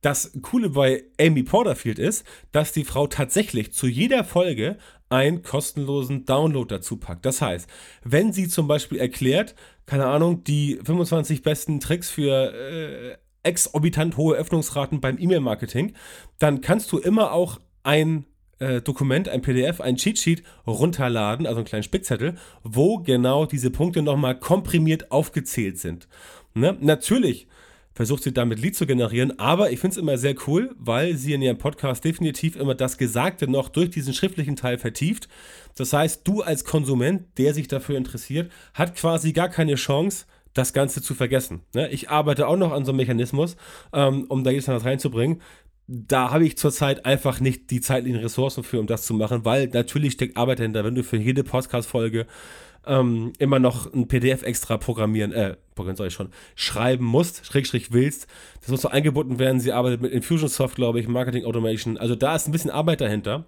Das 0.00 0.32
Coole 0.42 0.70
bei 0.70 1.04
Amy 1.18 1.44
Porterfield 1.44 1.98
ist, 1.98 2.26
dass 2.52 2.72
die 2.72 2.84
Frau 2.84 3.06
tatsächlich 3.06 3.72
zu 3.72 3.86
jeder 3.86 4.22
Folge 4.22 4.76
einen 5.08 5.42
kostenlosen 5.42 6.26
Download 6.26 6.72
dazu 6.74 6.98
packt. 6.98 7.24
Das 7.24 7.40
heißt, 7.40 7.68
wenn 8.02 8.32
sie 8.32 8.48
zum 8.48 8.68
Beispiel 8.68 8.98
erklärt, 8.98 9.54
keine 9.86 10.06
Ahnung, 10.06 10.44
die 10.44 10.78
25 10.84 11.42
besten 11.42 11.80
Tricks 11.80 12.10
für 12.10 12.52
äh, 12.52 13.16
exorbitant 13.44 14.16
hohe 14.16 14.36
Öffnungsraten 14.36 15.00
beim 15.00 15.18
E-Mail-Marketing, 15.18 15.94
dann 16.38 16.60
kannst 16.60 16.92
du 16.92 16.98
immer 16.98 17.32
auch 17.32 17.60
ein 17.82 18.26
äh, 18.58 18.80
Dokument, 18.80 19.28
ein 19.28 19.42
PDF, 19.42 19.80
ein 19.80 19.96
Cheatsheet 19.96 20.42
runterladen, 20.66 21.46
also 21.46 21.58
einen 21.58 21.66
kleinen 21.66 21.82
Spickzettel, 21.82 22.36
wo 22.62 22.98
genau 22.98 23.46
diese 23.46 23.70
Punkte 23.70 24.02
nochmal 24.02 24.38
komprimiert 24.38 25.10
aufgezählt 25.10 25.78
sind. 25.78 26.08
Ne? 26.54 26.76
Natürlich 26.80 27.46
versucht 27.94 28.24
sie 28.24 28.32
damit 28.32 28.58
Lied 28.58 28.76
zu 28.76 28.86
generieren, 28.86 29.38
aber 29.38 29.70
ich 29.70 29.78
finde 29.78 29.94
es 29.94 29.98
immer 29.98 30.18
sehr 30.18 30.34
cool, 30.46 30.74
weil 30.78 31.16
sie 31.16 31.32
in 31.32 31.42
ihrem 31.42 31.58
Podcast 31.58 32.04
definitiv 32.04 32.56
immer 32.56 32.74
das 32.74 32.98
Gesagte 32.98 33.48
noch 33.48 33.68
durch 33.68 33.90
diesen 33.90 34.14
schriftlichen 34.14 34.56
Teil 34.56 34.78
vertieft. 34.78 35.28
Das 35.76 35.92
heißt, 35.92 36.26
du 36.26 36.42
als 36.42 36.64
Konsument, 36.64 37.22
der 37.38 37.54
sich 37.54 37.68
dafür 37.68 37.96
interessiert, 37.96 38.50
hat 38.74 38.96
quasi 38.96 39.32
gar 39.32 39.48
keine 39.48 39.76
Chance, 39.76 40.26
das 40.54 40.72
Ganze 40.72 41.02
zu 41.02 41.14
vergessen. 41.14 41.62
Ne? 41.74 41.88
Ich 41.90 42.10
arbeite 42.10 42.46
auch 42.46 42.56
noch 42.56 42.72
an 42.72 42.84
so 42.84 42.92
einem 42.92 42.98
Mechanismus, 42.98 43.56
ähm, 43.92 44.24
um 44.28 44.44
da 44.44 44.50
jetzt 44.50 44.68
was 44.68 44.84
reinzubringen 44.84 45.40
da 45.86 46.30
habe 46.30 46.46
ich 46.46 46.56
zurzeit 46.56 47.04
einfach 47.04 47.40
nicht 47.40 47.70
die 47.70 47.80
zeitlichen 47.80 48.20
Ressourcen 48.20 48.64
für, 48.64 48.80
um 48.80 48.86
das 48.86 49.04
zu 49.04 49.14
machen, 49.14 49.44
weil 49.44 49.68
natürlich 49.68 50.14
steckt 50.14 50.36
Arbeit 50.36 50.58
dahinter, 50.58 50.84
wenn 50.84 50.94
du 50.94 51.04
für 51.04 51.18
jede 51.18 51.44
Podcast-Folge 51.44 52.26
ähm, 52.86 53.32
immer 53.38 53.58
noch 53.58 53.92
ein 53.92 54.08
PDF 54.08 54.42
extra 54.42 54.76
programmieren, 54.76 55.32
äh, 55.32 55.56
programmieren 55.74 55.96
soll 55.96 56.08
ich 56.08 56.14
schon, 56.14 56.30
schreiben 56.54 57.04
musst, 57.04 57.46
Schrägstrich 57.46 57.92
willst. 57.92 58.26
Das 58.60 58.70
muss 58.70 58.82
so 58.82 58.88
eingebunden 58.88 59.38
werden. 59.38 59.60
Sie 59.60 59.72
arbeitet 59.72 60.00
mit 60.00 60.12
Infusionsoft, 60.12 60.76
glaube 60.76 61.00
ich, 61.00 61.08
Marketing 61.08 61.44
Automation. 61.44 61.98
Also 61.98 62.14
da 62.14 62.34
ist 62.34 62.46
ein 62.46 62.52
bisschen 62.52 62.70
Arbeit 62.70 63.00
dahinter. 63.00 63.44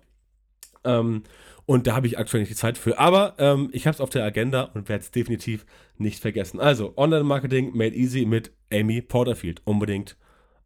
Ähm, 0.85 1.23
und 1.67 1.87
da 1.87 1.97
habe 1.97 2.07
ich 2.07 2.19
aktuell 2.19 2.43
nicht 2.43 2.53
die 2.53 2.57
Zeit 2.57 2.79
für. 2.79 2.99
Aber 2.99 3.35
ähm, 3.39 3.71
ich 3.73 3.87
habe 3.87 3.95
es 3.95 4.01
auf 4.01 4.11
der 4.11 4.25
Agenda 4.25 4.63
und 4.75 4.89
werde 4.89 5.03
es 5.03 5.11
definitiv 5.11 5.67
nicht 5.99 6.21
vergessen. 6.21 6.61
Also, 6.61 6.93
Online-Marketing 6.97 7.77
made 7.77 7.97
easy 7.97 8.25
mit 8.25 8.53
Amy 8.73 9.03
Porterfield. 9.03 9.63
Unbedingt 9.65 10.17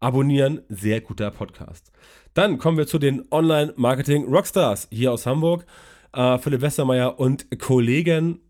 abonnieren. 0.00 0.62
Sehr 0.68 1.00
guter 1.00 1.30
Podcast. 1.30 1.92
Dann 2.34 2.58
kommen 2.58 2.78
wir 2.78 2.86
zu 2.86 2.98
den 2.98 3.24
Online-Marketing-Rockstars 3.30 4.88
hier 4.90 5.12
aus 5.12 5.26
Hamburg. 5.26 5.66
Äh, 6.12 6.38
Philipp 6.38 6.62
Westermeier 6.62 7.18
und 7.18 7.58
Kollegen 7.60 8.40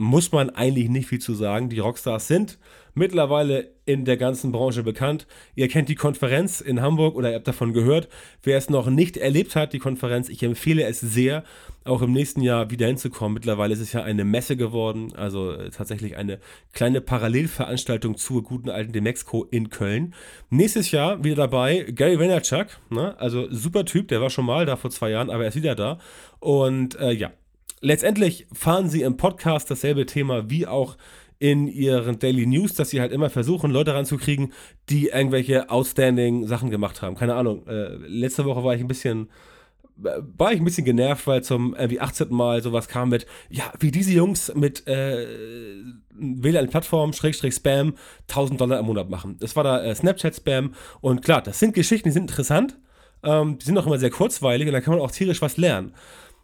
muss 0.00 0.32
man 0.32 0.48
eigentlich 0.48 0.88
nicht 0.88 1.08
viel 1.08 1.18
zu 1.20 1.34
sagen. 1.34 1.68
Die 1.68 1.78
Rockstars 1.78 2.26
sind 2.26 2.58
mittlerweile 2.94 3.70
in 3.84 4.06
der 4.06 4.16
ganzen 4.16 4.50
Branche 4.50 4.82
bekannt. 4.82 5.26
Ihr 5.54 5.68
kennt 5.68 5.90
die 5.90 5.94
Konferenz 5.94 6.62
in 6.62 6.80
Hamburg 6.80 7.16
oder 7.16 7.30
ihr 7.30 7.36
habt 7.36 7.46
davon 7.46 7.74
gehört. 7.74 8.08
Wer 8.42 8.56
es 8.56 8.70
noch 8.70 8.88
nicht 8.88 9.18
erlebt 9.18 9.56
hat, 9.56 9.74
die 9.74 9.78
Konferenz, 9.78 10.30
ich 10.30 10.42
empfehle 10.42 10.84
es 10.84 11.00
sehr, 11.00 11.44
auch 11.84 12.00
im 12.00 12.12
nächsten 12.12 12.40
Jahr 12.40 12.70
wieder 12.70 12.86
hinzukommen. 12.86 13.34
Mittlerweile 13.34 13.74
ist 13.74 13.80
es 13.80 13.92
ja 13.92 14.02
eine 14.02 14.24
Messe 14.24 14.56
geworden, 14.56 15.12
also 15.14 15.52
äh, 15.52 15.68
tatsächlich 15.68 16.16
eine 16.16 16.38
kleine 16.72 17.02
Parallelveranstaltung 17.02 18.16
zur 18.16 18.42
guten 18.42 18.70
alten 18.70 18.92
Demexco 18.92 19.44
in 19.50 19.68
Köln. 19.68 20.14
Nächstes 20.48 20.90
Jahr 20.92 21.22
wieder 21.22 21.36
dabei 21.36 21.92
Gary 21.94 22.18
Vaynerchuk, 22.18 22.68
ne? 22.88 23.18
also 23.18 23.50
super 23.50 23.84
Typ, 23.84 24.08
der 24.08 24.22
war 24.22 24.30
schon 24.30 24.46
mal 24.46 24.64
da 24.64 24.76
vor 24.76 24.90
zwei 24.90 25.10
Jahren, 25.10 25.28
aber 25.28 25.42
er 25.42 25.48
ist 25.50 25.56
wieder 25.56 25.74
da. 25.74 25.98
Und 26.38 26.98
äh, 26.98 27.12
ja, 27.12 27.32
letztendlich 27.80 28.46
fahren 28.52 28.88
sie 28.88 29.02
im 29.02 29.16
Podcast 29.16 29.70
dasselbe 29.70 30.06
Thema 30.06 30.50
wie 30.50 30.66
auch 30.66 30.96
in 31.38 31.68
ihren 31.68 32.18
Daily 32.18 32.46
News, 32.46 32.74
dass 32.74 32.90
sie 32.90 33.00
halt 33.00 33.12
immer 33.12 33.30
versuchen, 33.30 33.70
Leute 33.70 33.94
ranzukriegen, 33.94 34.52
die 34.90 35.08
irgendwelche 35.08 35.70
outstanding 35.70 36.46
Sachen 36.46 36.70
gemacht 36.70 37.00
haben. 37.00 37.16
Keine 37.16 37.34
Ahnung. 37.34 37.66
Äh, 37.66 37.96
letzte 38.06 38.44
Woche 38.44 38.62
war 38.62 38.74
ich 38.74 38.82
ein 38.82 38.88
bisschen 38.88 39.30
war 40.02 40.52
ich 40.52 40.60
ein 40.60 40.64
bisschen 40.64 40.84
genervt, 40.84 41.26
weil 41.26 41.42
zum 41.42 41.74
irgendwie 41.74 42.00
18. 42.00 42.28
Mal 42.30 42.62
sowas 42.62 42.88
kam 42.88 43.10
mit, 43.10 43.26
ja, 43.48 43.70
wie 43.78 43.90
diese 43.90 44.12
Jungs 44.12 44.52
mit 44.54 44.86
äh, 44.86 45.26
WLAN-Plattform, 46.14 47.12
Schrägstrich 47.12 47.54
Spam, 47.54 47.94
1000 48.28 48.60
Dollar 48.60 48.78
im 48.78 48.86
Monat 48.86 49.10
machen. 49.10 49.36
Das 49.40 49.56
war 49.56 49.64
da 49.64 49.82
äh, 49.82 49.94
Snapchat-Spam 49.94 50.74
und 51.00 51.22
klar, 51.22 51.42
das 51.42 51.58
sind 51.58 51.74
Geschichten, 51.74 52.08
die 52.08 52.12
sind 52.12 52.30
interessant, 52.30 52.78
ähm, 53.22 53.58
die 53.58 53.66
sind 53.66 53.76
auch 53.78 53.86
immer 53.86 53.98
sehr 53.98 54.10
kurzweilig 54.10 54.66
und 54.66 54.72
da 54.72 54.80
kann 54.80 54.94
man 54.94 55.02
auch 55.02 55.10
tierisch 55.10 55.42
was 55.42 55.56
lernen. 55.56 55.92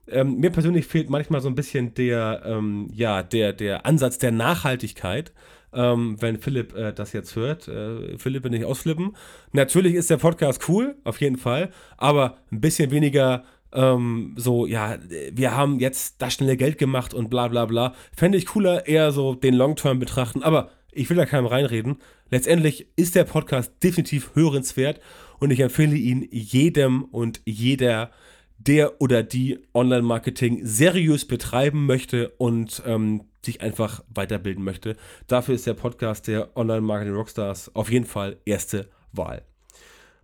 Ähm, 0.09 0.37
mir 0.37 0.51
persönlich 0.51 0.87
fehlt 0.87 1.11
manchmal 1.11 1.41
so 1.41 1.49
ein 1.49 1.55
bisschen 1.55 1.95
der, 1.95 2.43
ähm, 2.45 2.89
ja, 2.93 3.23
der, 3.23 3.53
der 3.53 3.87
Ansatz 3.87 4.19
der 4.19 4.33
Nachhaltigkeit. 4.33 5.33
Ähm, 5.73 6.17
wenn 6.21 6.39
Philipp 6.39 6.75
äh, 6.75 6.93
das 6.93 7.13
jetzt 7.13 7.37
hört. 7.37 7.69
Äh, 7.69 8.17
Philipp 8.19 8.49
nicht 8.49 8.65
ausflippen. 8.65 9.17
Natürlich 9.53 9.95
ist 9.95 10.09
der 10.09 10.17
Podcast 10.17 10.69
cool, 10.69 10.97
auf 11.05 11.21
jeden 11.21 11.37
Fall, 11.37 11.71
aber 11.99 12.39
ein 12.51 12.61
bisschen 12.61 12.91
weniger 12.91 13.45
ähm, 13.73 14.35
so, 14.37 14.67
ja, 14.67 14.97
wir 15.33 15.55
haben 15.55 15.79
jetzt 15.81 16.23
das 16.23 16.35
schnelle 16.35 16.57
Geld 16.57 16.79
gemacht 16.79 17.13
und 17.13 17.29
bla 17.29 17.49
bla 17.49 17.67
bla. 17.67 17.95
Fände 18.17 18.39
ich 18.39 18.47
cooler, 18.47 18.87
eher 18.87 19.13
so 19.13 19.35
den 19.35 19.55
Long-Term 19.55 19.99
betrachten, 19.99 20.43
aber 20.43 20.71
ich 20.93 21.11
will 21.11 21.17
da 21.17 21.27
keinem 21.27 21.47
reinreden. 21.47 21.97
Letztendlich 22.31 22.89
ist 22.97 23.15
der 23.15 23.25
Podcast 23.25 23.73
definitiv 23.83 24.35
hörenswert 24.35 25.01
und 25.39 25.51
ich 25.51 25.61
empfehle 25.61 25.95
ihn 25.95 26.27
jedem 26.31 27.05
und 27.05 27.43
jeder, 27.45 28.11
der 28.59 29.01
oder 29.01 29.23
die 29.23 29.59
Online-Marketing 29.75 30.61
seriös 30.65 31.27
betreiben 31.27 31.87
möchte 31.87 32.31
und 32.39 32.83
ähm, 32.87 33.25
sich 33.45 33.61
einfach 33.61 34.03
weiterbilden 34.13 34.65
möchte. 34.65 34.97
Dafür 35.27 35.55
ist 35.55 35.67
der 35.67 35.75
Podcast 35.75 36.27
der 36.27 36.57
Online-Marketing 36.57 37.15
Rockstars 37.15 37.75
auf 37.75 37.91
jeden 37.91 38.07
Fall 38.07 38.39
erste 38.45 38.89
Wahl. 39.13 39.43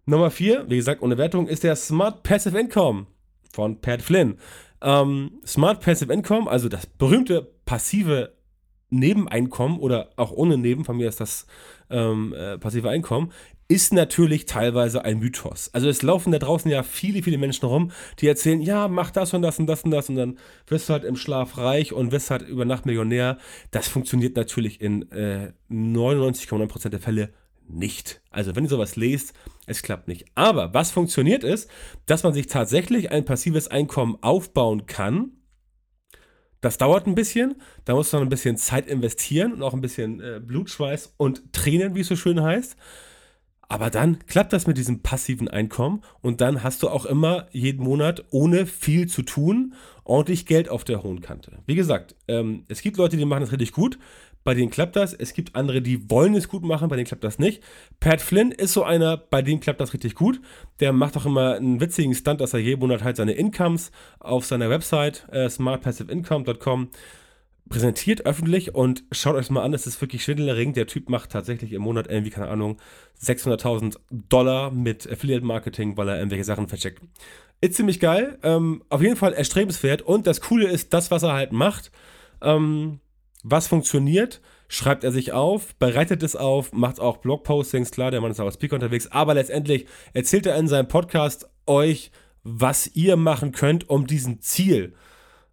Nummer 0.04 0.30
4, 0.30 0.68
wie 0.68 0.76
gesagt, 0.76 1.02
ohne 1.02 1.16
Wertung, 1.16 1.46
ist 1.46 1.62
der 1.62 1.76
Smart 1.76 2.22
Passive 2.24 2.58
Income 2.58 3.06
von 3.52 3.80
Pat 3.80 4.02
Flynn. 4.02 4.38
Ähm, 4.80 5.40
Smart 5.46 5.80
Passive 5.80 6.12
Income, 6.12 6.50
also 6.50 6.68
das 6.68 6.86
berühmte 6.86 7.48
passive 7.64 8.32
Nebeneinkommen 8.90 9.78
oder 9.78 10.10
auch 10.16 10.32
ohne 10.32 10.58
Neben, 10.58 10.84
von 10.84 10.96
mir 10.96 11.08
ist 11.08 11.20
das 11.20 11.46
ähm, 11.88 12.34
äh, 12.34 12.58
passive 12.58 12.90
Einkommen, 12.90 13.32
ist 13.72 13.94
natürlich 13.94 14.44
teilweise 14.44 15.02
ein 15.02 15.18
Mythos. 15.18 15.70
Also 15.72 15.88
es 15.88 16.02
laufen 16.02 16.30
da 16.30 16.38
draußen 16.38 16.70
ja 16.70 16.82
viele, 16.82 17.22
viele 17.22 17.38
Menschen 17.38 17.64
rum, 17.64 17.90
die 18.18 18.28
erzählen, 18.28 18.60
ja, 18.60 18.86
mach 18.86 19.10
das 19.10 19.32
und 19.32 19.40
das 19.40 19.58
und 19.58 19.66
das 19.66 19.82
und 19.82 19.90
das 19.92 20.10
und 20.10 20.16
dann 20.16 20.38
wirst 20.66 20.90
du 20.90 20.92
halt 20.92 21.04
im 21.04 21.16
Schlaf 21.16 21.56
reich 21.56 21.94
und 21.94 22.12
wirst 22.12 22.30
halt 22.30 22.42
über 22.42 22.66
Nacht 22.66 22.84
Millionär. 22.84 23.38
Das 23.70 23.88
funktioniert 23.88 24.36
natürlich 24.36 24.82
in 24.82 25.10
äh, 25.10 25.54
99,9% 25.70 26.90
der 26.90 27.00
Fälle 27.00 27.32
nicht. 27.66 28.20
Also 28.30 28.54
wenn 28.54 28.64
ihr 28.64 28.68
sowas 28.68 28.96
lest, 28.96 29.32
es 29.64 29.80
klappt 29.80 30.06
nicht. 30.06 30.26
Aber 30.34 30.74
was 30.74 30.90
funktioniert 30.90 31.42
ist, 31.42 31.70
dass 32.04 32.24
man 32.24 32.34
sich 32.34 32.48
tatsächlich 32.48 33.10
ein 33.10 33.24
passives 33.24 33.68
Einkommen 33.68 34.18
aufbauen 34.20 34.84
kann. 34.84 35.30
Das 36.60 36.76
dauert 36.76 37.06
ein 37.06 37.14
bisschen, 37.14 37.54
da 37.86 37.94
muss 37.94 38.12
man 38.12 38.20
ein 38.20 38.28
bisschen 38.28 38.58
Zeit 38.58 38.86
investieren 38.86 39.54
und 39.54 39.62
auch 39.62 39.72
ein 39.72 39.80
bisschen 39.80 40.20
äh, 40.20 40.42
Blutschweiß 40.44 41.14
und 41.16 41.54
Tränen, 41.54 41.94
wie 41.94 42.00
es 42.00 42.08
so 42.08 42.16
schön 42.16 42.42
heißt. 42.42 42.76
Aber 43.72 43.88
dann 43.88 44.18
klappt 44.26 44.52
das 44.52 44.66
mit 44.66 44.76
diesem 44.76 45.00
passiven 45.00 45.48
Einkommen 45.48 46.02
und 46.20 46.42
dann 46.42 46.62
hast 46.62 46.82
du 46.82 46.90
auch 46.90 47.06
immer 47.06 47.46
jeden 47.52 47.82
Monat 47.82 48.22
ohne 48.28 48.66
viel 48.66 49.08
zu 49.08 49.22
tun 49.22 49.72
ordentlich 50.04 50.44
Geld 50.44 50.68
auf 50.68 50.84
der 50.84 51.02
hohen 51.02 51.22
Kante. 51.22 51.52
Wie 51.64 51.74
gesagt, 51.74 52.14
ähm, 52.28 52.66
es 52.68 52.82
gibt 52.82 52.98
Leute, 52.98 53.16
die 53.16 53.24
machen 53.24 53.40
das 53.40 53.50
richtig 53.50 53.72
gut. 53.72 53.98
Bei 54.44 54.52
denen 54.52 54.68
klappt 54.68 54.94
das. 54.94 55.14
Es 55.14 55.32
gibt 55.32 55.56
andere, 55.56 55.80
die 55.80 56.10
wollen 56.10 56.34
es 56.34 56.48
gut 56.48 56.64
machen, 56.64 56.90
bei 56.90 56.96
denen 56.96 57.06
klappt 57.06 57.24
das 57.24 57.38
nicht. 57.38 57.62
Pat 57.98 58.20
Flynn 58.20 58.52
ist 58.52 58.74
so 58.74 58.84
einer, 58.84 59.16
bei 59.16 59.40
dem 59.40 59.58
klappt 59.58 59.80
das 59.80 59.94
richtig 59.94 60.16
gut. 60.16 60.42
Der 60.80 60.92
macht 60.92 61.16
auch 61.16 61.24
immer 61.24 61.54
einen 61.54 61.80
witzigen 61.80 62.14
Stunt, 62.14 62.42
dass 62.42 62.52
er 62.52 62.60
jeden 62.60 62.80
Monat 62.80 63.02
halt 63.02 63.16
seine 63.16 63.32
Incomes 63.32 63.90
auf 64.20 64.44
seiner 64.44 64.68
Website 64.68 65.26
äh, 65.32 65.48
smartpassiveincome.com 65.48 66.90
präsentiert 67.68 68.26
öffentlich 68.26 68.74
und 68.74 69.04
schaut 69.12 69.36
euch 69.36 69.50
mal 69.50 69.62
an, 69.62 69.74
es 69.74 69.86
ist 69.86 70.00
wirklich 70.00 70.24
schwindelerregend. 70.24 70.76
Der 70.76 70.86
Typ 70.86 71.08
macht 71.08 71.30
tatsächlich 71.30 71.72
im 71.72 71.82
Monat 71.82 72.08
irgendwie, 72.08 72.30
keine 72.30 72.48
Ahnung, 72.48 72.78
600.000 73.22 73.96
Dollar 74.10 74.70
mit 74.70 75.10
Affiliate 75.10 75.44
Marketing, 75.44 75.96
weil 75.96 76.08
er 76.08 76.18
irgendwelche 76.18 76.44
Sachen 76.44 76.68
vercheckt. 76.68 77.00
Ist 77.60 77.74
ziemlich 77.74 78.00
geil, 78.00 78.38
ähm, 78.42 78.82
auf 78.88 79.00
jeden 79.00 79.16
Fall 79.16 79.32
erstrebenswert 79.32 80.02
und 80.02 80.26
das 80.26 80.40
Coole 80.40 80.68
ist, 80.68 80.92
das, 80.92 81.10
was 81.10 81.22
er 81.22 81.32
halt 81.32 81.52
macht, 81.52 81.92
ähm, 82.40 82.98
was 83.44 83.68
funktioniert, 83.68 84.40
schreibt 84.68 85.04
er 85.04 85.12
sich 85.12 85.32
auf, 85.32 85.74
bereitet 85.76 86.22
es 86.22 86.34
auf, 86.34 86.72
macht 86.72 86.98
auch 86.98 87.18
Blogpostings, 87.18 87.90
klar, 87.92 88.10
der 88.10 88.20
Mann 88.20 88.32
ist 88.32 88.40
auch 88.40 88.46
als 88.46 88.54
Speaker 88.54 88.74
unterwegs, 88.74 89.06
aber 89.08 89.34
letztendlich 89.34 89.86
erzählt 90.12 90.46
er 90.46 90.56
in 90.56 90.66
seinem 90.66 90.88
Podcast 90.88 91.48
euch, 91.66 92.10
was 92.42 92.88
ihr 92.94 93.16
machen 93.16 93.52
könnt, 93.52 93.88
um 93.88 94.06
diesen 94.06 94.40
Ziel, 94.40 94.94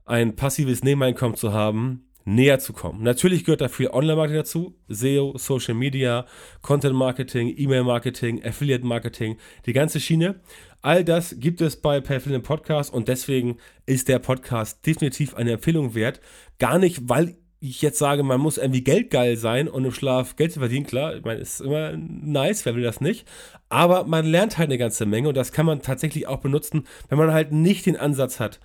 ein 0.09 0.35
passives 0.35 0.83
Nebeneinkommen 0.83 1.37
zu 1.37 1.53
haben, 1.53 2.09
näher 2.25 2.59
zu 2.59 2.73
kommen. 2.73 3.03
Natürlich 3.03 3.45
gehört 3.45 3.61
da 3.61 3.67
viel 3.67 3.89
Online-Marketing 3.89 4.39
dazu, 4.39 4.75
SEO, 4.87 5.37
Social 5.37 5.75
Media, 5.75 6.25
Content-Marketing, 6.61 7.53
E-Mail-Marketing, 7.55 8.43
Affiliate-Marketing, 8.43 9.37
die 9.65 9.73
ganze 9.73 9.99
Schiene. 9.99 10.41
All 10.81 11.03
das 11.03 11.35
gibt 11.39 11.61
es 11.61 11.75
bei 11.79 12.01
Perfil 12.01 12.33
im 12.33 12.41
Podcast 12.41 12.91
und 12.91 13.07
deswegen 13.07 13.57
ist 13.85 14.07
der 14.07 14.19
Podcast 14.19 14.85
definitiv 14.85 15.35
eine 15.35 15.53
Empfehlung 15.53 15.93
wert. 15.93 16.21
Gar 16.57 16.79
nicht, 16.79 17.07
weil 17.07 17.35
ich 17.59 17.81
jetzt 17.81 17.99
sage, 17.99 18.23
man 18.23 18.39
muss 18.39 18.57
irgendwie 18.57 18.83
geldgeil 18.83 19.35
sein 19.35 19.67
und 19.67 19.85
im 19.85 19.91
Schlaf 19.91 20.37
Geld 20.37 20.53
zu 20.53 20.59
verdienen, 20.59 20.85
klar, 20.85 21.17
ich 21.17 21.25
meine, 21.25 21.41
ist 21.41 21.59
immer 21.61 21.95
nice, 21.97 22.65
wer 22.65 22.75
will 22.75 22.83
das 22.83 23.01
nicht. 23.01 23.27
Aber 23.67 24.05
man 24.05 24.25
lernt 24.25 24.57
halt 24.57 24.69
eine 24.69 24.77
ganze 24.77 25.05
Menge 25.05 25.27
und 25.27 25.37
das 25.37 25.51
kann 25.51 25.65
man 25.65 25.81
tatsächlich 25.81 26.27
auch 26.27 26.39
benutzen, 26.39 26.87
wenn 27.09 27.17
man 27.17 27.33
halt 27.33 27.51
nicht 27.51 27.85
den 27.85 27.97
Ansatz 27.97 28.39
hat, 28.39 28.59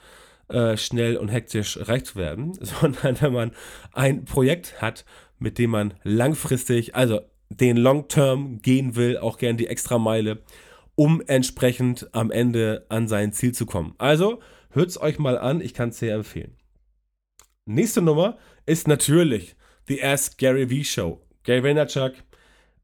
äh, 0.49 0.77
schnell 0.77 1.17
und 1.17 1.29
hektisch 1.29 1.79
reich 1.81 2.05
zu 2.05 2.17
werden, 2.17 2.55
sondern 2.61 3.21
wenn 3.21 3.33
man 3.33 3.53
ein 3.93 4.25
Projekt 4.25 4.81
hat, 4.81 5.05
mit 5.39 5.59
dem 5.59 5.71
man 5.71 5.95
langfristig, 6.03 6.95
also 6.95 7.21
den 7.51 7.77
Long 7.77 8.09
Term 8.09 8.61
gehen 8.61 8.97
will, 8.97 9.19
auch 9.19 9.39
gern 9.39 9.57
die 9.57 9.67
extra 9.67 9.99
Meile, 9.99 10.43
um 10.97 11.23
entsprechend 11.27 12.09
am 12.13 12.31
Ende 12.31 12.87
an 12.89 13.09
sein 13.09 13.33
Ziel 13.33 13.53
zu 13.53 13.67
kommen. 13.67 13.95
Also 13.99 14.41
hört 14.71 14.89
es 14.89 15.01
euch 15.01 15.19
mal 15.19 15.39
an, 15.39 15.61
ich 15.61 15.75
kann 15.75 15.91
es 15.91 15.99
sehr 15.99 16.15
empfehlen. 16.15 16.57
Nächste 17.67 18.03
Nummer 18.03 18.39
ist 18.67 18.89
natürlich 18.89 19.57
die 19.89 20.03
Ask 20.03 20.39
Gary 20.39 20.69
V 20.69 20.85
Show. 20.85 21.21
Gary 21.43 21.63
Vaynerchuk 21.63 22.15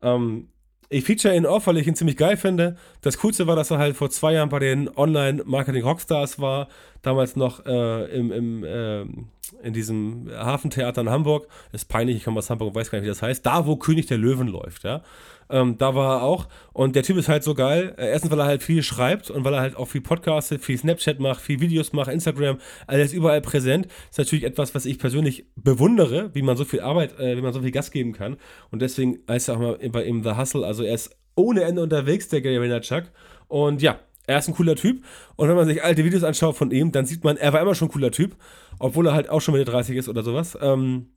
ähm, 0.03 0.49
ich 0.93 1.05
feature 1.05 1.37
ihn 1.37 1.47
oft, 1.47 1.69
weil 1.69 1.79
ich 1.79 1.87
ihn 1.87 1.95
ziemlich 1.95 2.17
geil 2.17 2.37
finde. 2.37 2.77
Das 3.01 3.19
Coolste 3.19 3.47
war, 3.47 3.55
dass 3.55 3.71
er 3.71 3.79
halt 3.79 3.97
vor 3.97 4.11
zwei 4.11 4.33
Jahren 4.33 4.49
bei 4.49 4.59
den 4.59 4.89
Online-Marketing-Rockstars 4.89 6.41
war. 6.41 6.69
Damals 7.03 7.37
noch 7.37 7.65
äh, 7.67 8.05
im, 8.17 8.33
im, 8.33 8.65
äh, 8.65 9.03
in 9.63 9.73
diesem 9.73 10.29
Hafentheater 10.33 11.01
in 11.01 11.11
Hamburg. 11.11 11.49
Ist 11.73 11.89
peinlich, 11.89 12.17
ich 12.17 12.25
komme 12.25 12.39
aus 12.39 12.51
Hamburg 12.51 12.69
und 12.69 12.75
weiß 12.75 12.91
gar 12.91 12.99
nicht, 12.99 13.07
wie 13.07 13.11
das 13.11 13.23
heißt. 13.23 13.45
Da, 13.45 13.67
wo 13.67 13.77
König 13.77 14.07
der 14.07 14.19
Löwen 14.19 14.49
läuft, 14.49 14.85
ja. 14.85 15.03
Ähm, 15.51 15.77
da 15.79 15.95
war 15.95 16.19
er 16.19 16.23
auch. 16.23 16.49
Und 16.73 16.95
der 16.95 17.03
Typ 17.03 17.17
ist 17.17 17.29
halt 17.29 17.43
so 17.43 17.55
geil. 17.55 17.95
Äh, 17.99 18.11
erstens, 18.11 18.31
weil 18.31 18.39
er 18.39 18.47
halt 18.47 18.63
viel 18.63 18.83
schreibt 18.83 19.31
und 19.31 19.45
weil 19.45 19.55
er 19.55 19.61
halt 19.61 19.77
auch 19.77 19.87
viel 19.87 20.01
podcastet, 20.01 20.65
viel 20.65 20.79
Snapchat 20.79 21.19
macht, 21.19 21.41
viel 21.41 21.61
Videos 21.61 21.93
macht, 21.93 22.11
Instagram. 22.11 22.59
Also 22.87 22.99
er 22.99 23.05
ist 23.05 23.13
überall 23.13 23.41
präsent. 23.41 23.89
Ist 24.11 24.19
natürlich 24.19 24.45
etwas, 24.45 24.75
was 24.75 24.87
ich 24.87 24.99
persönlich 24.99 25.47
bewundere, 25.57 26.31
wie 26.35 26.43
man 26.43 26.57
so 26.57 26.65
viel 26.65 26.81
Arbeit, 26.81 27.19
äh, 27.19 27.37
wie 27.37 27.43
man 27.43 27.53
so 27.53 27.63
viel 27.63 27.73
Gas 27.73 27.91
geben 27.91 28.13
kann. 28.13 28.37
Und 28.71 28.81
deswegen 28.81 29.19
heißt 29.29 29.49
er 29.49 29.57
auch 29.57 29.61
mal 29.61 29.79
bei 29.91 30.05
ihm 30.05 30.23
The 30.23 30.37
Hustle. 30.37 30.65
Also 30.65 30.85
er 30.85 30.95
ist 30.95 31.17
ohne 31.35 31.63
Ende 31.65 31.83
unterwegs, 31.83 32.29
der 32.29 32.43
Gary 32.43 32.61
Vaynerchuk. 32.61 33.05
Und 33.49 33.83
ja, 33.83 33.99
er 34.31 34.39
ist 34.39 34.47
ein 34.47 34.55
cooler 34.55 34.77
Typ. 34.77 35.05
Und 35.35 35.49
wenn 35.49 35.57
man 35.57 35.67
sich 35.67 35.83
alte 35.83 36.05
Videos 36.05 36.23
anschaut 36.23 36.57
von 36.57 36.71
ihm, 36.71 36.93
dann 36.93 37.05
sieht 37.05 37.25
man, 37.25 37.37
er 37.37 37.53
war 37.53 37.61
immer 37.61 37.75
schon 37.75 37.89
ein 37.89 37.93
cooler 37.93 38.13
Typ. 38.13 38.37
Obwohl 38.79 39.09
er 39.09 39.15
halt 39.15 39.29
auch 39.29 39.41
schon 39.41 39.55
Mitte 39.55 39.69
30 39.71 39.97
ist 39.97 40.09
oder 40.09 40.23
sowas. 40.23 40.57
Ähm, 40.61 41.09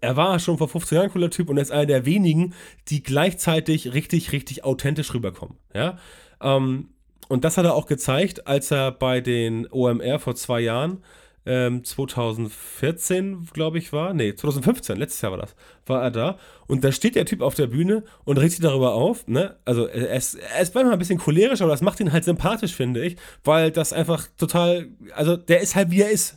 er 0.00 0.16
war 0.16 0.38
schon 0.40 0.58
vor 0.58 0.68
15 0.68 0.96
Jahren 0.96 1.06
ein 1.06 1.12
cooler 1.12 1.30
Typ 1.30 1.48
und 1.48 1.58
er 1.58 1.62
ist 1.62 1.70
einer 1.70 1.86
der 1.86 2.06
wenigen, 2.06 2.54
die 2.88 3.04
gleichzeitig 3.04 3.94
richtig, 3.94 4.32
richtig 4.32 4.64
authentisch 4.64 5.14
rüberkommen. 5.14 5.58
Ja? 5.72 5.98
Ähm, 6.42 6.88
und 7.28 7.44
das 7.44 7.56
hat 7.56 7.64
er 7.64 7.74
auch 7.74 7.86
gezeigt, 7.86 8.48
als 8.48 8.72
er 8.72 8.90
bei 8.90 9.20
den 9.20 9.68
OMR 9.70 10.18
vor 10.18 10.34
zwei 10.34 10.60
Jahren, 10.60 11.04
ähm, 11.50 11.82
2014, 11.82 13.48
glaube 13.52 13.78
ich, 13.78 13.92
war, 13.92 14.14
nee, 14.14 14.32
2015, 14.32 14.96
letztes 14.96 15.20
Jahr 15.20 15.32
war 15.32 15.38
das, 15.40 15.56
war 15.84 16.00
er 16.00 16.12
da. 16.12 16.38
Und 16.68 16.84
da 16.84 16.92
steht 16.92 17.16
der 17.16 17.26
Typ 17.26 17.40
auf 17.40 17.56
der 17.56 17.66
Bühne 17.66 18.04
und 18.24 18.38
regt 18.38 18.52
sich 18.52 18.60
darüber 18.60 18.94
auf. 18.94 19.26
Ne? 19.26 19.56
Also 19.64 19.86
er 19.86 20.14
ist, 20.14 20.38
manchmal 20.74 20.92
ein 20.92 20.98
bisschen 21.00 21.18
cholerisch, 21.18 21.60
aber 21.60 21.72
das 21.72 21.82
macht 21.82 21.98
ihn 21.98 22.12
halt 22.12 22.22
sympathisch, 22.22 22.72
finde 22.72 23.04
ich, 23.04 23.16
weil 23.42 23.72
das 23.72 23.92
einfach 23.92 24.28
total, 24.38 24.86
also 25.12 25.36
der 25.36 25.60
ist 25.60 25.74
halt 25.74 25.90
wie 25.90 26.02
er 26.02 26.10
ist. 26.10 26.36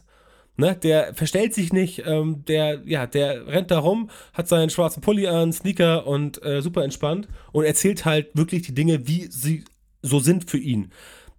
Ne, 0.56 0.76
der 0.76 1.16
verstellt 1.16 1.56
sich 1.56 1.74
nicht, 1.74 2.04
ähm, 2.06 2.46
der, 2.48 2.84
ja, 2.86 3.08
der 3.08 3.48
rennt 3.48 3.72
da 3.72 3.80
rum, 3.80 4.12
hat 4.34 4.48
seinen 4.48 4.70
schwarzen 4.70 5.02
Pulli 5.02 5.26
an, 5.26 5.52
Sneaker 5.52 6.06
und 6.06 6.46
äh, 6.46 6.62
super 6.62 6.84
entspannt 6.84 7.28
und 7.52 7.66
erzählt 7.66 8.06
halt 8.06 8.28
wirklich 8.36 8.62
die 8.62 8.76
Dinge, 8.76 9.08
wie 9.08 9.26
sie 9.32 9.64
so 10.04 10.20
sind 10.20 10.48
für 10.52 10.60
ihn. 10.60 10.92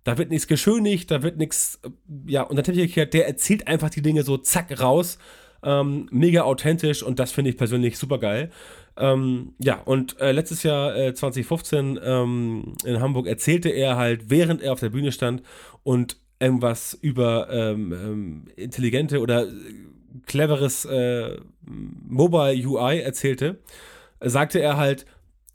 Da 0.05 0.19
wird 0.19 0.31
nichts 0.31 0.47
geschönigt, 0.47 1.11
da 1.11 1.23
wird 1.23 1.39
nichts, 1.39 1.81
äh, 1.83 1.91
ja, 2.27 2.43
und 2.43 2.57
natürlich, 2.57 2.95
der 2.95 3.27
erzählt 3.27 3.67
einfach 3.67 3.91
die 3.91 4.03
Dinge 4.03 4.23
so 4.23 4.37
zack 4.37 4.81
raus, 4.81 5.19
ähm, 5.63 6.09
mega 6.11 6.43
authentisch 6.43 7.03
und 7.03 7.19
das 7.19 7.33
finde 7.33 7.51
ich 7.51 7.57
persönlich 7.57 7.99
super 7.99 8.19
geil. 8.19 8.51
Ähm, 8.97 9.55
ja, 9.59 9.81
und 9.81 10.21
äh, 10.21 10.33
letztes 10.33 10.63
Jahr, 10.63 10.95
äh, 10.95 11.15
2015, 11.15 11.99
ähm, 12.03 12.75
in 12.85 13.01
Hamburg, 13.01 13.27
erzählte 13.27 13.71
er 13.71 13.97
halt, 13.97 14.31
während 14.31 14.63
er 14.63 14.73
auf 14.73 14.81
der 14.81 14.91
Bühne 14.91 15.11
stand 15.11 15.43
und 15.83 16.19
irgendwas 16.39 16.95
über 17.01 17.49
ähm, 17.51 17.93
ähm, 17.93 18.45
intelligente 18.57 19.21
oder 19.21 19.47
cleveres 20.27 20.85
äh, 20.85 21.39
Mobile 21.65 22.67
UI 22.67 23.01
erzählte, 23.01 23.59
sagte 24.21 24.61
er 24.61 24.77
halt, 24.77 25.07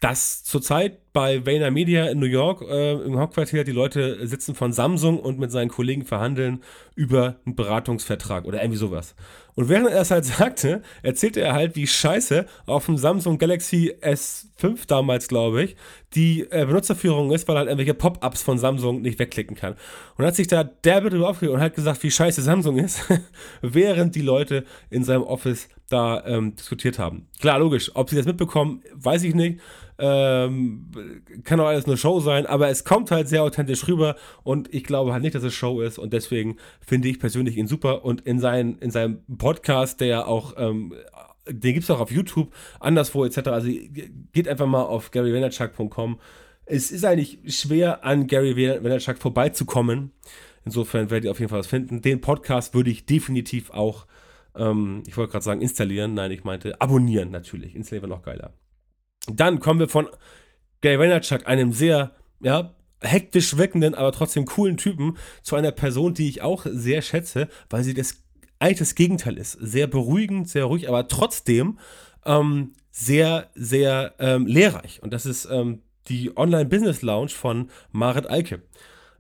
dass 0.02 0.44
zurzeit 0.44 1.12
bei 1.12 1.46
Vayner 1.46 1.72
Media 1.72 2.08
in 2.08 2.20
New 2.20 2.26
York 2.26 2.62
äh, 2.62 2.94
im 2.94 3.18
Hauptquartier 3.20 3.64
die 3.64 3.72
Leute 3.72 4.26
sitzen 4.26 4.56
von 4.56 4.72
Samsung 4.72 5.20
und 5.20 5.40
mit 5.40 5.52
seinen 5.52 5.70
Kollegen 5.70 6.06
verhandeln 6.06 6.64
über 6.96 7.36
einen 7.46 7.56
Beratungsvertrag 7.56 8.46
oder 8.46 8.62
irgendwie 8.62 8.78
sowas. 8.78 9.16
Und 9.56 9.68
während 9.68 9.90
er 9.90 10.02
es 10.02 10.12
halt 10.12 10.26
sagte, 10.38 10.84
erzählte 11.02 11.42
er 11.42 11.54
halt, 11.54 11.76
wie 11.76 11.88
scheiße 11.88 12.46
auf 12.66 12.86
dem 12.86 12.98
Samsung 12.98 13.38
Galaxy 13.38 13.94
S5 14.02 14.88
damals, 14.88 15.28
glaube 15.28 15.64
ich, 15.64 15.76
die 16.16 16.42
äh, 16.50 16.66
Benutzerführung 16.66 17.32
ist, 17.32 17.48
weil 17.48 17.58
halt 17.58 17.68
irgendwelche 17.68 17.94
Pop-ups 17.94 18.42
von 18.42 18.58
Samsung 18.58 19.02
nicht 19.02 19.20
wegklicken 19.20 19.56
kann. 19.56 19.76
Und 20.18 20.26
hat 20.26 20.36
sich 20.36 20.48
da 20.48 20.64
derbe 20.64 21.10
drüber 21.10 21.30
aufgeregt 21.30 21.54
und 21.54 21.62
hat 21.62 21.76
gesagt, 21.76 22.02
wie 22.04 22.12
scheiße 22.12 22.42
Samsung 22.42 22.78
ist, 22.78 23.02
während 23.62 24.16
die 24.16 24.22
Leute 24.22 24.66
in 24.90 25.04
seinem 25.04 25.24
Office 25.24 25.70
da 25.90 26.26
ähm, 26.26 26.56
diskutiert 26.56 27.00
haben. 27.00 27.28
Klar, 27.40 27.60
logisch, 27.60 27.92
ob 27.96 28.10
sie 28.10 28.16
das 28.16 28.26
mitbekommen, 28.26 28.82
weiß 28.94 29.24
ich 29.24 29.36
nicht. 29.36 29.60
Ähm, 30.02 30.92
kann 31.44 31.60
auch 31.60 31.66
alles 31.66 31.86
eine 31.86 31.98
Show 31.98 32.22
sein, 32.22 32.46
aber 32.46 32.70
es 32.70 32.86
kommt 32.86 33.12
halt 33.12 33.28
sehr 33.28 33.44
authentisch 33.44 33.86
rüber 33.86 34.16
und 34.44 34.74
ich 34.74 34.86
glaube 34.86 35.12
halt 35.12 35.24
nicht, 35.24 35.36
dass 35.36 35.44
es 35.44 35.54
Show 35.54 35.82
ist 35.82 36.00
und 36.00 36.14
deswegen 36.14 36.56
finde 36.80 37.10
ich 37.10 37.20
persönlich 37.20 37.58
ihn 37.58 37.68
super 37.68 38.06
und 38.06 38.22
in, 38.22 38.40
sein, 38.40 38.78
in 38.80 38.92
seinem 38.92 39.20
Podcast, 39.38 40.00
der 40.00 40.28
auch, 40.30 40.54
ähm, 40.58 40.94
den 41.50 41.74
gibt 41.74 41.84
es 41.84 41.90
auch 41.90 42.00
auf 42.00 42.12
YouTube, 42.12 42.54
anderswo 42.80 43.26
etc. 43.26 43.48
Also 43.50 43.70
geht 43.70 44.48
einfach 44.48 44.68
mal 44.68 44.84
auf 44.84 45.12
garyvaynerchuk.com. 45.12 46.20
Es 46.66 46.92
ist 46.92 47.04
eigentlich 47.04 47.40
schwer, 47.48 48.06
an 48.06 48.28
Gary 48.28 48.56
Vaynerchuk 48.56 49.18
vorbeizukommen. 49.18 50.12
Insofern 50.66 51.10
werdet 51.10 51.26
ihr 51.26 51.32
auf 51.32 51.40
jeden 51.40 51.50
Fall 51.50 51.60
was 51.60 51.68
finden. 51.68 52.02
Den 52.02 52.22
Podcast 52.22 52.76
würde 52.76 52.92
ich 52.92 53.08
definitiv 53.08 53.72
auch, 53.72 54.06
ähm, 54.56 55.02
ich 55.08 55.18
wollte 55.18 55.32
gerade 55.32 55.46
sagen 55.46 55.62
installieren, 55.62 56.14
nein, 56.14 56.32
ich 56.32 56.44
meinte 56.44 56.80
abonnieren 56.80 57.32
natürlich. 57.32 57.76
Installieren 57.76 58.10
wäre 58.10 58.18
noch 58.18 58.24
geiler. 58.24 58.54
Dann 59.28 59.60
kommen 59.60 59.80
wir 59.80 59.90
von 59.90 60.08
Gary 60.82 61.00
Vaynerchuk, 61.00 61.48
einem 61.48 61.72
sehr, 61.72 62.16
ja, 62.40 62.76
hektisch 63.02 63.58
wirkenden, 63.58 63.96
aber 63.96 64.12
trotzdem 64.12 64.46
coolen 64.46 64.78
Typen, 64.78 65.18
zu 65.42 65.56
einer 65.56 65.72
Person, 65.72 66.14
die 66.14 66.30
ich 66.30 66.42
auch 66.42 66.66
sehr 66.70 67.02
schätze, 67.02 67.48
weil 67.70 67.84
sie 67.84 67.94
das 67.94 68.24
eigentlich 68.60 68.80
das 68.80 68.96
Gegenteil 68.96 69.38
ist. 69.38 69.54
Sehr 69.54 69.88
beruhigend, 69.88 70.50
sehr 70.50 70.66
ruhig, 70.66 70.88
aber 70.88 71.08
trotzdem 71.08 71.80
ähm, 72.26 72.74
sehr, 72.92 73.50
sehr 73.56 74.14
ähm, 74.20 74.46
lehrreich. 74.46 75.02
Und 75.02 75.14
das 75.14 75.26
ist 75.26 75.46
ähm, 75.50 75.82
die 76.08 76.36
Online-Business 76.36 77.02
Lounge 77.02 77.30
von 77.30 77.70
Marit 77.92 78.28
Alke. 78.28 78.62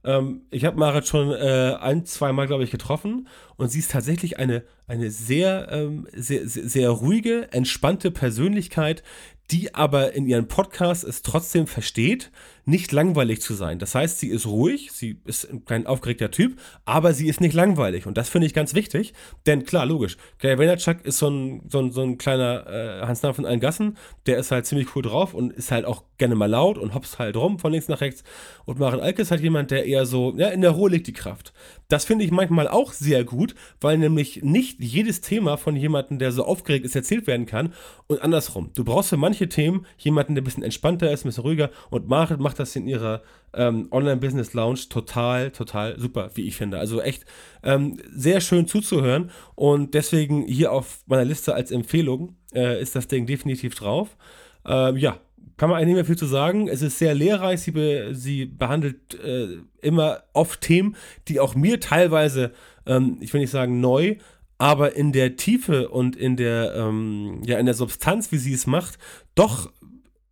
Ähm, 0.03 0.41
ich 0.50 0.65
habe 0.65 0.77
Marit 0.77 1.08
schon 1.08 1.31
äh, 1.31 1.75
ein, 1.79 2.05
zwei 2.05 2.31
Mal, 2.31 2.48
glaube 2.48 2.63
ich, 2.63 2.72
getroffen 2.72 3.27
und 3.58 3.69
sie 3.69 3.79
ist 3.79 3.91
tatsächlich 3.91 4.39
eine, 4.39 4.63
eine 4.88 5.12
sehr, 5.12 5.67
ähm, 5.72 6.08
sehr, 6.13 6.48
sehr, 6.48 6.67
sehr 6.67 6.89
ruhige, 6.89 7.51
entspannte 7.51 8.12
Persönlichkeit, 8.12 9.03
die 9.51 9.74
aber 9.74 10.13
in 10.13 10.27
ihrem 10.27 10.48
Podcast 10.48 11.03
es 11.03 11.22
trotzdem 11.22 11.68
versteht, 11.68 12.32
nicht 12.65 12.91
langweilig 12.91 13.41
zu 13.41 13.56
sein. 13.56 13.79
Das 13.79 13.96
heißt, 13.96 14.20
sie 14.20 14.27
ist 14.29 14.46
ruhig, 14.46 14.91
sie 14.91 15.20
ist 15.25 15.48
kein 15.65 15.88
aufgeregter 15.88 16.29
Typ, 16.29 16.60
aber 16.86 17.13
sie 17.13 17.27
ist 17.27 17.41
nicht 17.41 17.53
langweilig. 17.53 18.06
Und 18.06 18.18
das 18.18 18.29
finde 18.29 18.46
ich 18.46 18.53
ganz 18.53 18.75
wichtig, 18.75 19.13
denn 19.48 19.65
klar, 19.65 19.86
logisch, 19.86 20.18
Gary 20.38 20.60
Vaynerchuk 20.60 21.03
ist 21.03 21.18
so 21.18 21.29
ein, 21.29 21.63
so 21.68 21.79
ein, 21.79 21.91
so 21.91 22.01
ein 22.01 22.18
kleiner 22.18 22.68
äh, 22.68 23.06
Hans 23.08 23.24
in 23.24 23.46
allen 23.46 23.60
Gassen, 23.60 23.98
der 24.27 24.38
ist 24.38 24.51
halt 24.51 24.65
ziemlich 24.65 24.96
cool 24.96 25.01
drauf 25.01 25.34
und 25.34 25.51
ist 25.51 25.72
halt 25.72 25.86
auch 25.86 26.03
gerne 26.18 26.36
mal 26.36 26.50
laut 26.50 26.77
und 26.77 26.94
hopst 26.94 27.18
halt 27.18 27.36
rum 27.36 27.58
von 27.58 27.72
links 27.72 27.88
nach 27.88 28.01
rechts. 28.01 28.24
Und 28.65 28.79
Maren 28.79 29.00
Alke 29.00 29.24
ist 29.24 29.32
halt 29.32 29.41
jemand, 29.41 29.72
der 29.72 29.86
eher 29.86 30.06
so, 30.06 30.36
ja, 30.38 30.50
in 30.50 30.62
der 30.62 30.72
Ruhe 30.72 30.91
liegt 30.91 31.08
die 31.08 31.13
Kraft. 31.13 31.53
Das 31.89 32.05
finde 32.05 32.24
ich 32.24 32.31
manchmal 32.31 32.67
auch 32.67 32.93
sehr 32.93 33.24
gut, 33.24 33.55
weil 33.81 33.98
nämlich 33.98 34.43
nicht 34.43 34.79
jedes 34.79 35.22
Thema 35.22 35.58
von 35.58 35.75
jemandem, 35.75 36.19
der 36.19 36.31
so 36.31 36.46
aufgeregt 36.46 36.86
ist, 36.86 36.96
erzählt 36.96 37.25
werden 37.25 37.48
kann 37.48 37.74
und 38.05 38.22
andersrum. 38.22 38.69
Du 38.75 38.84
brauchst 38.84 39.10
für 39.10 39.17
manche 39.17 39.50
Themen 39.50 39.88
jemanden, 39.98 40.36
der 40.36 40.43
ein 40.43 40.46
bisschen 40.46 40.62
entspannter 40.62 41.12
ist, 41.12 41.25
ein 41.25 41.29
bisschen 41.29 41.43
ruhiger 41.43 41.72
und 41.89 42.08
Maren 42.08 42.41
macht 42.41 42.60
das 42.60 42.75
in 42.75 42.88
ihrer 42.88 43.24
ähm, 43.53 43.88
Online-Business-Lounge 43.89 44.81
total, 44.90 45.50
total 45.50 46.00
super, 46.00 46.29
wie 46.35 46.48
ich 46.48 46.55
finde. 46.55 46.77
Also 46.77 47.01
echt 47.01 47.25
ähm, 47.64 47.98
sehr 48.14 48.40
schön 48.40 48.68
zuzuhören 48.68 49.31
und 49.55 49.96
deswegen 49.96 50.46
hier 50.46 50.72
auf 50.72 51.00
meiner 51.07 51.25
Liste 51.25 51.55
als 51.55 51.72
Empfehlung 51.72 52.35
äh, 52.53 52.79
ist 52.79 52.96
das 52.96 53.07
Ding 53.07 53.25
definitiv 53.25 53.74
drauf. 53.74 54.16
Ähm, 54.64 54.96
ja, 54.98 55.20
kann 55.59 55.69
man 55.69 55.77
eigentlich 55.77 55.87
nicht 55.87 55.95
mehr 55.95 56.05
viel 56.05 56.17
zu 56.17 56.25
sagen. 56.25 56.69
Es 56.69 56.81
ist 56.81 57.00
sehr 57.00 57.13
lehrreich. 57.13 57.59
Sie, 57.59 57.72
be, 57.72 58.15
sie 58.15 58.45
behandelt 58.45 59.13
äh, 59.22 59.57
immer 59.81 60.24
oft 60.31 60.61
Themen, 60.61 60.95
die 61.27 61.41
auch 61.41 61.53
mir 61.53 61.81
teilweise, 61.81 62.53
ähm, 62.85 63.17
ich 63.19 63.33
will 63.33 63.41
nicht 63.41 63.51
sagen 63.51 63.81
neu, 63.81 64.15
aber 64.57 64.95
in 64.95 65.11
der 65.11 65.35
Tiefe 65.35 65.89
und 65.89 66.15
in 66.15 66.37
der, 66.37 66.75
ähm, 66.75 67.41
ja, 67.45 67.59
in 67.59 67.65
der 67.65 67.75
Substanz, 67.75 68.31
wie 68.31 68.37
sie 68.37 68.53
es 68.53 68.67
macht, 68.67 69.00
doch 69.35 69.69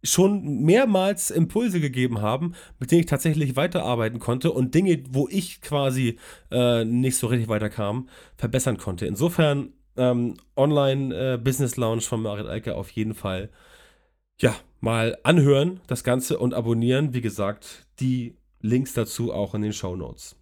schon 0.02 0.64
mehrmals 0.64 1.30
Impulse 1.30 1.82
gegeben 1.82 2.22
haben, 2.22 2.54
mit 2.80 2.92
denen 2.92 3.02
ich 3.02 3.08
tatsächlich 3.08 3.58
weiterarbeiten 3.58 4.20
konnte 4.20 4.54
und 4.54 4.76
Dinge, 4.76 5.04
wo 5.10 5.28
ich 5.28 5.60
quasi 5.60 6.20
äh, 6.52 6.86
nicht 6.86 7.18
so 7.18 7.28
richtig 7.28 7.50
weiterkam, 7.50 8.08
verbessern 8.38 8.78
konnte. 8.78 9.06
Insofern 9.06 9.74
ähm, 9.98 10.36
Online 10.56 11.38
äh, 11.44 12.00
von 12.00 12.22
Marit 12.22 12.48
Alke 12.48 12.76
auf 12.76 12.90
jeden 12.92 13.14
Fall 13.14 13.50
ja 14.40 14.56
mal 14.80 15.18
anhören 15.24 15.80
das 15.88 16.04
Ganze 16.04 16.38
und 16.38 16.54
abonnieren. 16.54 17.14
Wie 17.14 17.22
gesagt, 17.22 17.86
die 18.00 18.36
Links 18.62 18.94
dazu 18.94 19.34
auch 19.34 19.56
in 19.56 19.62
den 19.62 19.74
Show 19.74 19.96
Notes. 19.96 20.36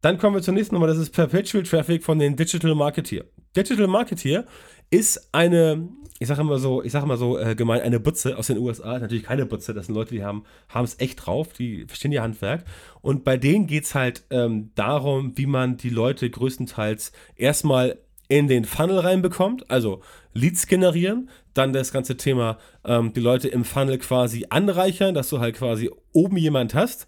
Dann 0.00 0.18
kommen 0.18 0.36
wir 0.36 0.42
zur 0.42 0.54
nächsten 0.54 0.74
Nummer, 0.74 0.86
das 0.86 0.98
ist 0.98 1.10
Perpetual 1.10 1.64
Traffic 1.64 2.04
von 2.04 2.18
den 2.18 2.36
Digital 2.36 2.74
Marketeer. 2.74 3.24
Digital 3.56 3.86
Marketeer 3.86 4.44
ist 4.90 5.30
eine, 5.32 5.88
ich 6.18 6.28
sage 6.28 6.42
immer 6.42 6.58
so, 6.58 6.82
ich 6.82 6.92
sage 6.92 7.06
immer 7.06 7.16
so 7.16 7.38
äh, 7.38 7.54
gemein, 7.54 7.80
eine 7.80 7.98
Butze 7.98 8.36
aus 8.36 8.46
den 8.46 8.58
USA. 8.58 8.98
Natürlich 8.98 9.24
keine 9.24 9.46
Butze, 9.46 9.74
das 9.74 9.86
sind 9.86 9.94
Leute, 9.94 10.14
die 10.14 10.22
haben 10.22 10.44
es 10.72 11.00
echt 11.00 11.26
drauf, 11.26 11.52
die 11.54 11.86
verstehen 11.86 12.12
ihr 12.12 12.22
Handwerk. 12.22 12.64
Und 13.00 13.24
bei 13.24 13.36
denen 13.36 13.66
geht 13.66 13.84
es 13.84 13.94
halt 13.94 14.24
ähm, 14.30 14.70
darum, 14.74 15.36
wie 15.36 15.46
man 15.46 15.76
die 15.76 15.90
Leute 15.90 16.28
größtenteils 16.28 17.12
erstmal 17.34 17.98
in 18.28 18.48
den 18.48 18.64
Funnel 18.64 18.98
reinbekommt, 18.98 19.70
also 19.70 20.02
Leads 20.34 20.66
generieren, 20.66 21.30
dann 21.56 21.72
das 21.72 21.92
ganze 21.92 22.16
Thema 22.16 22.58
ähm, 22.84 23.12
die 23.12 23.20
Leute 23.20 23.48
im 23.48 23.64
Funnel 23.64 23.98
quasi 23.98 24.46
anreichern, 24.50 25.14
dass 25.14 25.28
du 25.28 25.40
halt 25.40 25.56
quasi 25.56 25.90
oben 26.12 26.36
jemand 26.36 26.74
hast, 26.74 27.06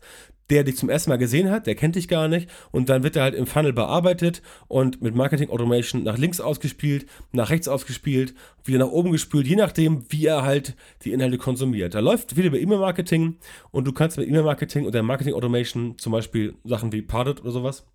der 0.50 0.64
dich 0.64 0.76
zum 0.76 0.88
ersten 0.88 1.10
Mal 1.10 1.18
gesehen 1.18 1.50
hat, 1.50 1.66
der 1.66 1.74
kennt 1.74 1.96
dich 1.96 2.08
gar 2.08 2.28
nicht 2.28 2.48
und 2.70 2.88
dann 2.88 3.02
wird 3.02 3.16
er 3.16 3.22
halt 3.22 3.34
im 3.34 3.46
Funnel 3.46 3.72
bearbeitet 3.72 4.42
und 4.66 5.02
mit 5.02 5.14
Marketing 5.14 5.50
Automation 5.50 6.04
nach 6.04 6.16
links 6.16 6.40
ausgespielt, 6.40 7.06
nach 7.32 7.50
rechts 7.50 7.68
ausgespielt, 7.68 8.34
wieder 8.64 8.78
nach 8.78 8.88
oben 8.88 9.12
gespült, 9.12 9.46
je 9.46 9.56
nachdem, 9.56 10.04
wie 10.08 10.26
er 10.26 10.42
halt 10.42 10.74
die 11.02 11.12
Inhalte 11.12 11.38
konsumiert. 11.38 11.94
Da 11.94 12.00
läuft 12.00 12.36
wieder 12.36 12.48
über 12.48 12.58
E-Mail-Marketing 12.58 13.36
und 13.70 13.86
du 13.86 13.92
kannst 13.92 14.16
mit 14.16 14.28
E-Mail-Marketing 14.28 14.86
und 14.86 14.94
der 14.94 15.02
Marketing 15.02 15.34
Automation 15.34 15.98
zum 15.98 16.12
Beispiel 16.12 16.54
Sachen 16.64 16.92
wie 16.92 17.02
Pardot 17.02 17.40
oder 17.42 17.50
sowas 17.50 17.86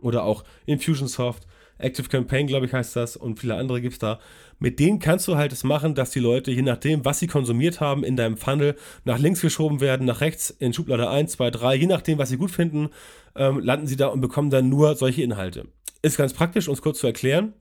oder 0.00 0.24
auch 0.24 0.44
Infusionsoft 0.66 1.46
Active 1.82 2.08
Campaign, 2.08 2.46
glaube 2.46 2.66
ich, 2.66 2.72
heißt 2.72 2.96
das, 2.96 3.16
und 3.16 3.40
viele 3.40 3.54
andere 3.54 3.80
gibt 3.80 3.94
es 3.94 3.98
da. 3.98 4.18
Mit 4.58 4.78
denen 4.78 4.98
kannst 4.98 5.26
du 5.28 5.36
halt 5.36 5.52
es 5.52 5.64
machen, 5.64 5.94
dass 5.94 6.10
die 6.10 6.20
Leute, 6.20 6.50
je 6.50 6.62
nachdem, 6.62 7.04
was 7.04 7.18
sie 7.18 7.26
konsumiert 7.26 7.80
haben, 7.80 8.04
in 8.04 8.16
deinem 8.16 8.36
Funnel 8.36 8.76
nach 9.04 9.18
links 9.18 9.40
geschoben 9.40 9.80
werden, 9.80 10.06
nach 10.06 10.20
rechts 10.20 10.50
in 10.50 10.72
Schublade 10.72 11.08
1, 11.08 11.32
2, 11.32 11.50
3, 11.50 11.74
je 11.74 11.86
nachdem, 11.86 12.18
was 12.18 12.28
sie 12.28 12.36
gut 12.36 12.50
finden, 12.50 12.90
ähm, 13.34 13.58
landen 13.60 13.86
sie 13.86 13.96
da 13.96 14.06
und 14.06 14.20
bekommen 14.20 14.50
dann 14.50 14.68
nur 14.68 14.94
solche 14.94 15.22
Inhalte. 15.22 15.66
Ist 16.02 16.16
ganz 16.16 16.32
praktisch, 16.32 16.68
es 16.68 16.82
kurz 16.82 17.00
zu 17.00 17.06
erklären. 17.06 17.54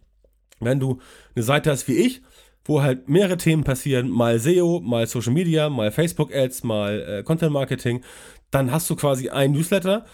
Wenn 0.60 0.80
du 0.80 1.00
eine 1.36 1.44
Seite 1.44 1.72
hast 1.72 1.88
wie 1.88 1.96
ich, 1.96 2.22
wo 2.66 2.82
halt 2.82 3.10
mehrere 3.10 3.38
Themen 3.38 3.64
passieren, 3.64 4.10
mal 4.10 4.40
SEO, 4.40 4.80
mal 4.80 5.08
Social 5.08 5.34
Media, 5.34 5.70
mal 5.70 5.92
Facebook 5.92 6.34
Ads, 6.34 6.64
mal 6.64 7.02
äh, 7.02 7.24
Content 7.24 7.52
Marketing, 7.52 8.04
dann 8.52 8.72
hast 8.72 8.90
du 8.90 8.96
quasi 8.96 9.30
ein 9.30 9.54
Newsletter, 9.54 10.06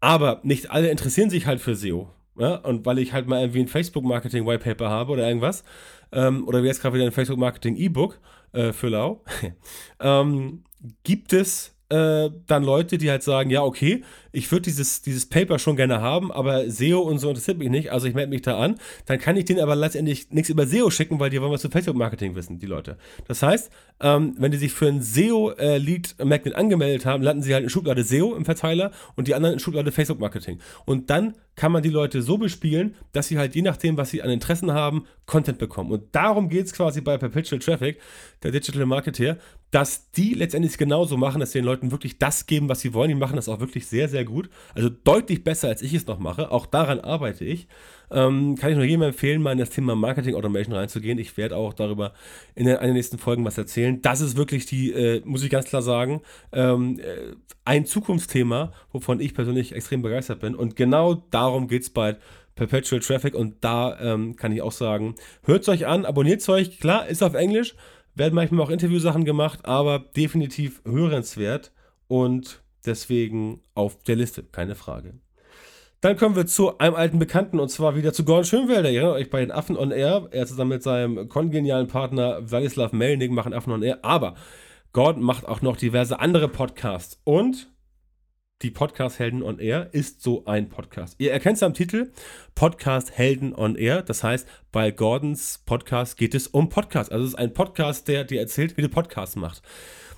aber 0.00 0.40
nicht 0.42 0.70
alle 0.70 0.90
interessieren 0.90 1.30
sich 1.30 1.46
halt 1.46 1.60
für 1.60 1.76
SEO. 1.76 2.10
Ja, 2.36 2.56
und 2.56 2.86
weil 2.86 2.98
ich 2.98 3.12
halt 3.12 3.28
mal 3.28 3.40
irgendwie 3.40 3.60
ein 3.60 3.68
Facebook-Marketing-Whitepaper 3.68 4.88
habe 4.88 5.12
oder 5.12 5.28
irgendwas, 5.28 5.64
ähm, 6.12 6.46
oder 6.48 6.62
wie 6.62 6.66
jetzt 6.66 6.80
gerade 6.80 6.94
wieder 6.94 7.04
ein 7.04 7.12
Facebook-Marketing-E-Book 7.12 8.18
äh, 8.52 8.72
für 8.72 8.88
Lau, 8.88 9.22
ähm, 10.00 10.64
gibt 11.04 11.32
es 11.32 11.76
äh, 11.92 12.30
dann 12.46 12.64
Leute, 12.64 12.96
die 12.96 13.10
halt 13.10 13.22
sagen, 13.22 13.50
ja, 13.50 13.62
okay, 13.62 14.02
ich 14.32 14.50
würde 14.50 14.62
dieses, 14.62 15.02
dieses 15.02 15.26
Paper 15.26 15.58
schon 15.58 15.76
gerne 15.76 16.00
haben, 16.00 16.32
aber 16.32 16.70
SEO 16.70 17.00
und 17.00 17.18
so 17.18 17.28
interessiert 17.28 17.58
mich 17.58 17.68
nicht, 17.68 17.92
also 17.92 18.06
ich 18.06 18.14
melde 18.14 18.30
mich 18.30 18.40
da 18.40 18.58
an. 18.58 18.76
Dann 19.04 19.18
kann 19.18 19.36
ich 19.36 19.44
denen 19.44 19.60
aber 19.60 19.76
letztendlich 19.76 20.30
nichts 20.30 20.48
über 20.48 20.66
SEO 20.66 20.90
schicken, 20.90 21.20
weil 21.20 21.28
die 21.28 21.40
wollen 21.40 21.52
was 21.52 21.60
zu 21.60 21.70
Facebook-Marketing 21.70 22.34
wissen, 22.34 22.58
die 22.58 22.66
Leute. 22.66 22.96
Das 23.28 23.42
heißt, 23.42 23.70
ähm, 24.00 24.34
wenn 24.38 24.50
die 24.50 24.56
sich 24.56 24.72
für 24.72 24.86
ein 24.86 25.02
SEO-Lead-Magnet 25.02 26.54
angemeldet 26.54 27.04
haben, 27.04 27.22
landen 27.22 27.42
sie 27.42 27.52
halt 27.52 27.64
in 27.64 27.70
Schublade 27.70 28.02
SEO 28.02 28.34
im 28.34 28.46
Verteiler 28.46 28.90
und 29.14 29.28
die 29.28 29.34
anderen 29.34 29.54
in 29.54 29.60
Schublade 29.60 29.92
Facebook-Marketing. 29.92 30.60
Und 30.86 31.10
dann 31.10 31.34
kann 31.54 31.72
man 31.72 31.82
die 31.82 31.90
Leute 31.90 32.22
so 32.22 32.38
bespielen, 32.38 32.94
dass 33.12 33.28
sie 33.28 33.38
halt 33.38 33.54
je 33.54 33.62
nachdem, 33.62 33.98
was 33.98 34.10
sie 34.10 34.22
an 34.22 34.30
Interessen 34.30 34.72
haben, 34.72 35.04
Content 35.26 35.58
bekommen. 35.58 35.92
Und 35.92 36.14
darum 36.14 36.48
geht 36.48 36.66
es 36.66 36.72
quasi 36.72 37.02
bei 37.02 37.18
Perpetual 37.18 37.60
Traffic, 37.60 38.00
der 38.42 38.50
Digital 38.50 38.86
Marketer, 38.86 39.36
dass 39.72 40.10
die 40.10 40.34
letztendlich 40.34 40.76
genauso 40.76 41.16
machen, 41.16 41.40
dass 41.40 41.52
sie 41.52 41.60
den 41.60 41.64
Leuten 41.64 41.90
wirklich 41.90 42.18
das 42.18 42.44
geben, 42.44 42.68
was 42.68 42.80
sie 42.80 42.92
wollen. 42.92 43.08
Die 43.08 43.14
machen 43.14 43.36
das 43.36 43.48
auch 43.48 43.58
wirklich 43.58 43.86
sehr, 43.86 44.06
sehr 44.06 44.22
gut. 44.26 44.50
Also 44.74 44.90
deutlich 44.90 45.44
besser, 45.44 45.68
als 45.68 45.80
ich 45.80 45.94
es 45.94 46.06
noch 46.06 46.18
mache. 46.18 46.50
Auch 46.50 46.66
daran 46.66 47.00
arbeite 47.00 47.46
ich. 47.46 47.68
Ähm, 48.10 48.56
kann 48.56 48.70
ich 48.70 48.76
nur 48.76 48.84
jedem 48.84 49.00
empfehlen, 49.00 49.40
mal 49.40 49.52
in 49.52 49.58
das 49.58 49.70
Thema 49.70 49.96
Marketing 49.96 50.34
Automation 50.34 50.74
reinzugehen. 50.74 51.18
Ich 51.18 51.38
werde 51.38 51.56
auch 51.56 51.72
darüber 51.72 52.12
in 52.54 52.66
in 52.66 52.78
den 52.78 52.92
nächsten 52.92 53.16
Folgen 53.16 53.46
was 53.46 53.56
erzählen. 53.56 54.02
Das 54.02 54.20
ist 54.20 54.36
wirklich 54.36 54.66
die, 54.66 54.92
äh, 54.92 55.22
muss 55.24 55.42
ich 55.42 55.48
ganz 55.48 55.64
klar 55.64 55.80
sagen, 55.80 56.20
ähm, 56.52 57.00
äh, 57.00 57.34
ein 57.64 57.86
Zukunftsthema, 57.86 58.72
wovon 58.92 59.20
ich 59.20 59.32
persönlich 59.32 59.74
extrem 59.74 60.02
begeistert 60.02 60.40
bin. 60.40 60.54
Und 60.54 60.76
genau 60.76 61.14
darum 61.30 61.66
geht 61.66 61.82
es 61.82 61.90
bei 61.90 62.18
Perpetual 62.56 63.00
Traffic. 63.00 63.34
Und 63.34 63.64
da 63.64 63.98
ähm, 64.00 64.36
kann 64.36 64.52
ich 64.52 64.60
auch 64.60 64.72
sagen, 64.72 65.14
hört 65.44 65.62
es 65.62 65.68
euch 65.70 65.86
an, 65.86 66.04
abonniert 66.04 66.42
es 66.42 66.48
euch. 66.50 66.78
Klar, 66.78 67.08
ist 67.08 67.22
auf 67.22 67.32
Englisch 67.32 67.74
werden 68.14 68.34
manchmal 68.34 68.64
auch 68.64 68.70
Interviewsachen 68.70 69.24
gemacht, 69.24 69.60
aber 69.64 69.98
definitiv 69.98 70.82
hörenswert 70.84 71.72
und 72.08 72.62
deswegen 72.84 73.60
auf 73.74 74.02
der 74.02 74.16
Liste, 74.16 74.42
keine 74.42 74.74
Frage. 74.74 75.14
Dann 76.02 76.16
kommen 76.16 76.34
wir 76.34 76.46
zu 76.46 76.78
einem 76.78 76.96
alten 76.96 77.20
Bekannten 77.20 77.60
und 77.60 77.68
zwar 77.68 77.94
wieder 77.94 78.12
zu 78.12 78.24
Gordon 78.24 78.44
Schönwelder. 78.44 78.90
Ihr 78.90 79.02
erinnert 79.02 79.16
euch 79.18 79.30
bei 79.30 79.40
den 79.40 79.52
Affen 79.52 79.78
on 79.78 79.92
Air. 79.92 80.26
Er 80.32 80.46
zusammen 80.46 80.70
mit 80.70 80.82
seinem 80.82 81.28
kongenialen 81.28 81.86
Partner 81.86 82.50
Wladislav 82.50 82.92
Melnik 82.92 83.30
machen 83.30 83.54
Affen 83.54 83.72
on 83.72 83.84
Air. 83.84 84.04
Aber 84.04 84.34
Gordon 84.92 85.22
macht 85.22 85.46
auch 85.46 85.62
noch 85.62 85.76
diverse 85.76 86.18
andere 86.18 86.48
Podcasts. 86.48 87.20
Und 87.22 87.71
die 88.62 88.70
Podcast 88.70 89.18
Helden 89.18 89.42
on 89.42 89.58
Air 89.58 89.88
ist 89.92 90.22
so 90.22 90.44
ein 90.46 90.68
Podcast. 90.68 91.16
Ihr 91.18 91.32
erkennt 91.32 91.56
es 91.56 91.62
am 91.62 91.74
Titel 91.74 92.12
Podcast 92.54 93.16
Helden 93.16 93.54
on 93.54 93.74
Air. 93.74 94.02
Das 94.02 94.22
heißt, 94.22 94.46
bei 94.70 94.92
Gordons 94.92 95.62
Podcast 95.66 96.16
geht 96.16 96.34
es 96.34 96.46
um 96.46 96.68
Podcast. 96.68 97.10
Also 97.10 97.24
es 97.24 97.30
ist 97.30 97.38
ein 97.38 97.52
Podcast, 97.52 98.06
der 98.06 98.24
dir 98.24 98.40
erzählt, 98.40 98.76
wie 98.76 98.82
du 98.82 98.88
Podcasts 98.88 99.34
macht. 99.34 99.62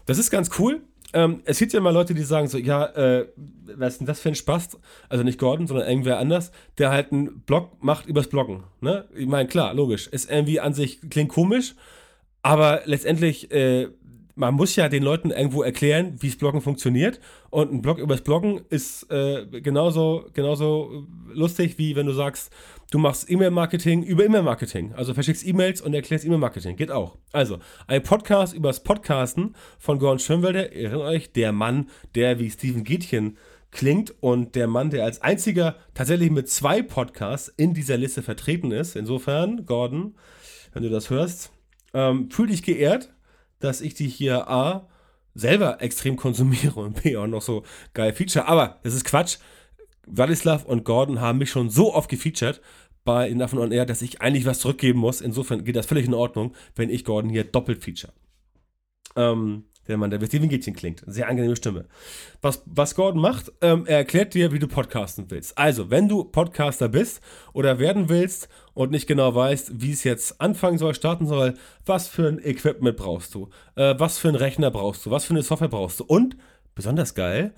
Das 0.04 0.18
ist 0.18 0.30
ganz 0.30 0.50
cool. 0.58 0.82
Ähm, 1.14 1.40
es 1.44 1.58
gibt 1.58 1.72
ja 1.72 1.78
immer 1.78 1.92
Leute, 1.92 2.12
die 2.12 2.22
sagen 2.22 2.48
so, 2.48 2.58
ja, 2.58 2.86
äh, 2.86 3.28
was 3.76 3.94
ist 3.94 3.98
denn 4.00 4.06
das 4.06 4.20
für 4.20 4.28
ein 4.28 4.34
Spaß? 4.34 4.78
Also 5.08 5.24
nicht 5.24 5.38
Gordon, 5.38 5.66
sondern 5.66 5.88
irgendwer 5.88 6.18
anders, 6.18 6.52
der 6.76 6.90
halt 6.90 7.12
einen 7.12 7.40
Blog 7.40 7.82
macht 7.82 8.06
übers 8.06 8.28
Bloggen. 8.28 8.64
Ne? 8.80 9.06
Ich 9.14 9.26
meine, 9.26 9.48
klar, 9.48 9.72
logisch. 9.72 10.06
Ist 10.08 10.30
irgendwie 10.30 10.60
an 10.60 10.74
sich, 10.74 11.00
klingt 11.08 11.30
komisch, 11.30 11.76
aber 12.42 12.82
letztendlich 12.84 13.50
äh, 13.52 13.88
man 14.34 14.54
muss 14.54 14.74
ja 14.76 14.88
den 14.88 15.02
Leuten 15.02 15.30
irgendwo 15.30 15.62
erklären, 15.62 16.16
wie 16.20 16.28
das 16.28 16.36
Bloggen 16.36 16.60
funktioniert. 16.60 17.20
Und 17.50 17.72
ein 17.72 17.82
Blog 17.82 17.98
übers 17.98 18.22
Bloggen 18.22 18.62
ist 18.68 19.10
äh, 19.10 19.46
genauso, 19.60 20.26
genauso 20.32 21.06
lustig, 21.32 21.78
wie 21.78 21.94
wenn 21.94 22.06
du 22.06 22.12
sagst, 22.12 22.52
du 22.90 22.98
machst 22.98 23.30
E-Mail-Marketing 23.30 24.02
über 24.02 24.24
E-Mail-Marketing. 24.24 24.92
Also 24.94 25.14
verschickst 25.14 25.46
E-Mails 25.46 25.80
und 25.80 25.94
erklärst 25.94 26.24
E-Mail-Marketing. 26.24 26.76
Geht 26.76 26.90
auch. 26.90 27.16
Also, 27.32 27.58
ein 27.86 28.02
Podcast 28.02 28.54
übers 28.54 28.82
Podcasten 28.82 29.54
von 29.78 29.98
Gordon 29.98 30.18
Schönwelder, 30.18 30.72
erinnert 30.72 31.02
euch, 31.02 31.32
der 31.32 31.52
Mann, 31.52 31.88
der 32.14 32.40
wie 32.40 32.50
Steven 32.50 32.82
Gätchen 32.82 33.38
klingt 33.70 34.14
und 34.20 34.54
der 34.54 34.66
Mann, 34.66 34.90
der 34.90 35.04
als 35.04 35.20
einziger 35.22 35.76
tatsächlich 35.94 36.30
mit 36.30 36.48
zwei 36.48 36.82
Podcasts 36.82 37.52
in 37.56 37.74
dieser 37.74 37.96
Liste 37.96 38.22
vertreten 38.22 38.72
ist. 38.72 38.96
Insofern, 38.96 39.64
Gordon, 39.66 40.14
wenn 40.72 40.82
du 40.82 40.90
das 40.90 41.10
hörst, 41.10 41.52
ähm, 41.92 42.30
fühl 42.30 42.48
dich 42.48 42.62
geehrt 42.62 43.14
dass 43.64 43.80
ich 43.80 43.94
die 43.94 44.08
hier 44.08 44.48
A 44.48 44.88
selber 45.34 45.82
extrem 45.82 46.16
konsumiere 46.16 46.80
und 46.80 47.02
B 47.02 47.16
auch 47.16 47.26
noch 47.26 47.42
so 47.42 47.64
geil 47.92 48.12
feature. 48.12 48.46
Aber 48.46 48.78
das 48.82 48.94
ist 48.94 49.04
Quatsch. 49.04 49.38
Wladislav 50.06 50.64
und 50.64 50.84
Gordon 50.84 51.20
haben 51.20 51.38
mich 51.38 51.50
schon 51.50 51.70
so 51.70 51.94
oft 51.94 52.10
gefeatured 52.10 52.60
bei 53.04 53.28
Enough 53.28 53.54
on 53.54 53.72
Air, 53.72 53.86
dass 53.86 54.02
ich 54.02 54.20
eigentlich 54.20 54.46
was 54.46 54.58
zurückgeben 54.58 54.98
muss. 54.98 55.20
Insofern 55.20 55.64
geht 55.64 55.76
das 55.76 55.86
völlig 55.86 56.06
in 56.06 56.14
Ordnung, 56.14 56.54
wenn 56.76 56.90
ich 56.90 57.04
Gordon 57.04 57.30
hier 57.30 57.44
doppelt 57.44 57.82
feature. 57.82 58.12
Ähm, 59.16 59.64
der 59.88 59.96
Mann, 59.96 60.10
der 60.10 60.20
wie 60.20 60.26
Steven 60.26 60.48
Gätchen 60.48 60.74
klingt. 60.74 61.02
Sehr 61.06 61.28
angenehme 61.28 61.56
Stimme. 61.56 61.86
Was, 62.42 62.62
was 62.66 62.94
Gordon 62.94 63.20
macht, 63.20 63.52
ähm, 63.60 63.86
er 63.86 63.98
erklärt 63.98 64.34
dir, 64.34 64.52
wie 64.52 64.58
du 64.58 64.68
podcasten 64.68 65.30
willst. 65.30 65.56
Also, 65.58 65.90
wenn 65.90 66.08
du 66.08 66.24
Podcaster 66.24 66.88
bist 66.88 67.20
oder 67.52 67.78
werden 67.78 68.08
willst 68.08 68.48
und 68.74 68.90
nicht 68.90 69.06
genau 69.06 69.34
weißt, 69.34 69.80
wie 69.80 69.92
es 69.92 70.04
jetzt 70.04 70.40
anfangen 70.40 70.78
soll, 70.78 70.94
starten 70.94 71.26
soll, 71.26 71.54
was 71.84 72.08
für 72.08 72.28
ein 72.28 72.38
Equipment 72.38 72.96
brauchst 72.96 73.34
du, 73.34 73.48
äh, 73.76 73.94
was 73.98 74.18
für 74.18 74.28
einen 74.28 74.36
Rechner 74.36 74.70
brauchst 74.70 75.06
du, 75.06 75.10
was 75.10 75.24
für 75.24 75.34
eine 75.34 75.42
Software 75.42 75.68
brauchst 75.68 76.00
du 76.00 76.04
und, 76.04 76.36
besonders 76.74 77.14
geil, 77.14 77.54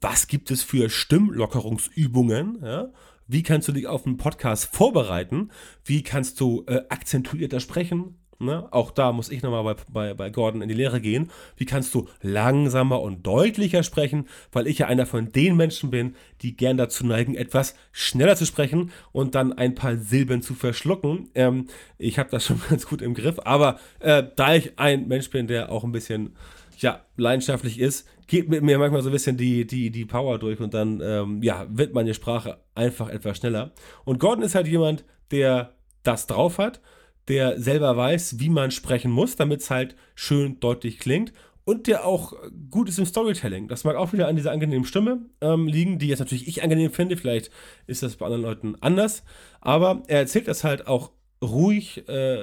was 0.00 0.26
gibt 0.26 0.50
es 0.50 0.62
für 0.62 0.90
Stimmlockerungsübungen, 0.90 2.58
ja? 2.62 2.90
Wie 3.30 3.42
kannst 3.42 3.68
du 3.68 3.72
dich 3.72 3.86
auf 3.86 4.06
einen 4.06 4.16
Podcast 4.16 4.74
vorbereiten? 4.74 5.50
Wie 5.84 6.02
kannst 6.02 6.40
du 6.40 6.64
äh, 6.66 6.80
akzentuierter 6.88 7.60
sprechen? 7.60 8.16
Ne? 8.40 8.68
Auch 8.70 8.92
da 8.92 9.10
muss 9.10 9.30
ich 9.30 9.42
nochmal 9.42 9.64
bei, 9.64 9.82
bei, 9.92 10.14
bei 10.14 10.30
Gordon 10.30 10.62
in 10.62 10.68
die 10.68 10.74
Lehre 10.74 11.00
gehen. 11.00 11.28
Wie 11.56 11.64
kannst 11.64 11.92
du 11.92 12.06
langsamer 12.22 13.02
und 13.02 13.26
deutlicher 13.26 13.82
sprechen? 13.82 14.28
Weil 14.52 14.68
ich 14.68 14.78
ja 14.78 14.86
einer 14.86 15.06
von 15.06 15.32
den 15.32 15.56
Menschen 15.56 15.90
bin, 15.90 16.14
die 16.42 16.56
gern 16.56 16.76
dazu 16.76 17.04
neigen, 17.04 17.34
etwas 17.34 17.74
schneller 17.90 18.36
zu 18.36 18.46
sprechen 18.46 18.92
und 19.10 19.34
dann 19.34 19.52
ein 19.52 19.74
paar 19.74 19.96
Silben 19.96 20.40
zu 20.40 20.54
verschlucken. 20.54 21.30
Ähm, 21.34 21.66
ich 21.98 22.20
habe 22.20 22.30
das 22.30 22.46
schon 22.46 22.60
ganz 22.68 22.86
gut 22.86 23.02
im 23.02 23.14
Griff. 23.14 23.40
Aber 23.44 23.80
äh, 23.98 24.22
da 24.36 24.54
ich 24.54 24.78
ein 24.78 25.08
Mensch 25.08 25.30
bin, 25.30 25.48
der 25.48 25.72
auch 25.72 25.82
ein 25.82 25.92
bisschen 25.92 26.36
ja, 26.78 27.04
leidenschaftlich 27.16 27.80
ist, 27.80 28.06
geht 28.28 28.48
mit 28.48 28.62
mir 28.62 28.78
manchmal 28.78 29.02
so 29.02 29.08
ein 29.08 29.12
bisschen 29.12 29.36
die, 29.36 29.66
die, 29.66 29.90
die 29.90 30.04
Power 30.04 30.38
durch 30.38 30.60
und 30.60 30.74
dann 30.74 31.00
ähm, 31.02 31.42
ja, 31.42 31.66
wird 31.68 31.92
meine 31.92 32.14
Sprache 32.14 32.58
einfach 32.76 33.08
etwas 33.08 33.38
schneller. 33.38 33.72
Und 34.04 34.20
Gordon 34.20 34.44
ist 34.44 34.54
halt 34.54 34.68
jemand, 34.68 35.04
der 35.32 35.74
das 36.04 36.28
drauf 36.28 36.58
hat 36.58 36.80
der 37.28 37.60
selber 37.60 37.96
weiß, 37.96 38.38
wie 38.38 38.48
man 38.48 38.70
sprechen 38.70 39.10
muss, 39.10 39.36
damit 39.36 39.60
es 39.60 39.70
halt 39.70 39.96
schön 40.14 40.60
deutlich 40.60 40.98
klingt 40.98 41.32
und 41.68 41.86
der 41.86 42.06
auch 42.06 42.32
gut 42.70 42.88
ist 42.88 42.98
im 42.98 43.04
Storytelling. 43.04 43.68
Das 43.68 43.84
mag 43.84 43.94
auch 43.94 44.14
wieder 44.14 44.26
an 44.26 44.36
dieser 44.36 44.52
angenehmen 44.52 44.86
Stimme 44.86 45.26
ähm, 45.42 45.66
liegen, 45.66 45.98
die 45.98 46.08
jetzt 46.08 46.20
natürlich 46.20 46.48
ich 46.48 46.62
angenehm 46.62 46.90
finde. 46.90 47.18
Vielleicht 47.18 47.50
ist 47.86 48.02
das 48.02 48.16
bei 48.16 48.24
anderen 48.24 48.42
Leuten 48.42 48.74
anders. 48.80 49.22
Aber 49.60 50.02
er 50.06 50.20
erzählt 50.20 50.48
das 50.48 50.64
halt 50.64 50.86
auch 50.86 51.10
ruhig, 51.42 52.08
äh, 52.08 52.38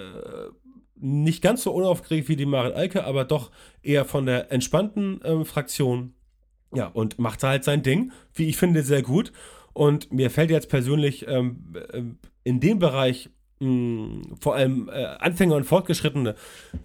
nicht 0.94 1.42
ganz 1.42 1.64
so 1.64 1.72
unaufgeregt 1.72 2.30
wie 2.30 2.36
die 2.36 2.46
Maren 2.46 2.74
Alke, 2.74 3.04
aber 3.04 3.26
doch 3.26 3.50
eher 3.82 4.06
von 4.06 4.28
der 4.28 4.52
entspannten 4.52 5.20
äh, 5.24 5.44
Fraktion. 5.44 6.14
Ja, 6.76 6.86
und 6.86 7.18
macht 7.18 7.42
halt 7.42 7.64
sein 7.64 7.82
Ding, 7.82 8.12
wie 8.36 8.46
ich 8.46 8.58
finde, 8.58 8.84
sehr 8.84 9.02
gut. 9.02 9.32
Und 9.74 10.14
mir 10.14 10.30
fällt 10.30 10.52
jetzt 10.52 10.70
persönlich 10.70 11.28
ähm, 11.28 11.74
äh, 11.92 12.04
in 12.44 12.60
dem 12.60 12.78
Bereich 12.78 13.32
mh, 13.60 14.36
vor 14.40 14.56
allem 14.56 14.90
äh, 14.90 15.06
Anfänger 15.20 15.56
und 15.56 15.66
Fortgeschrittene 15.66 16.36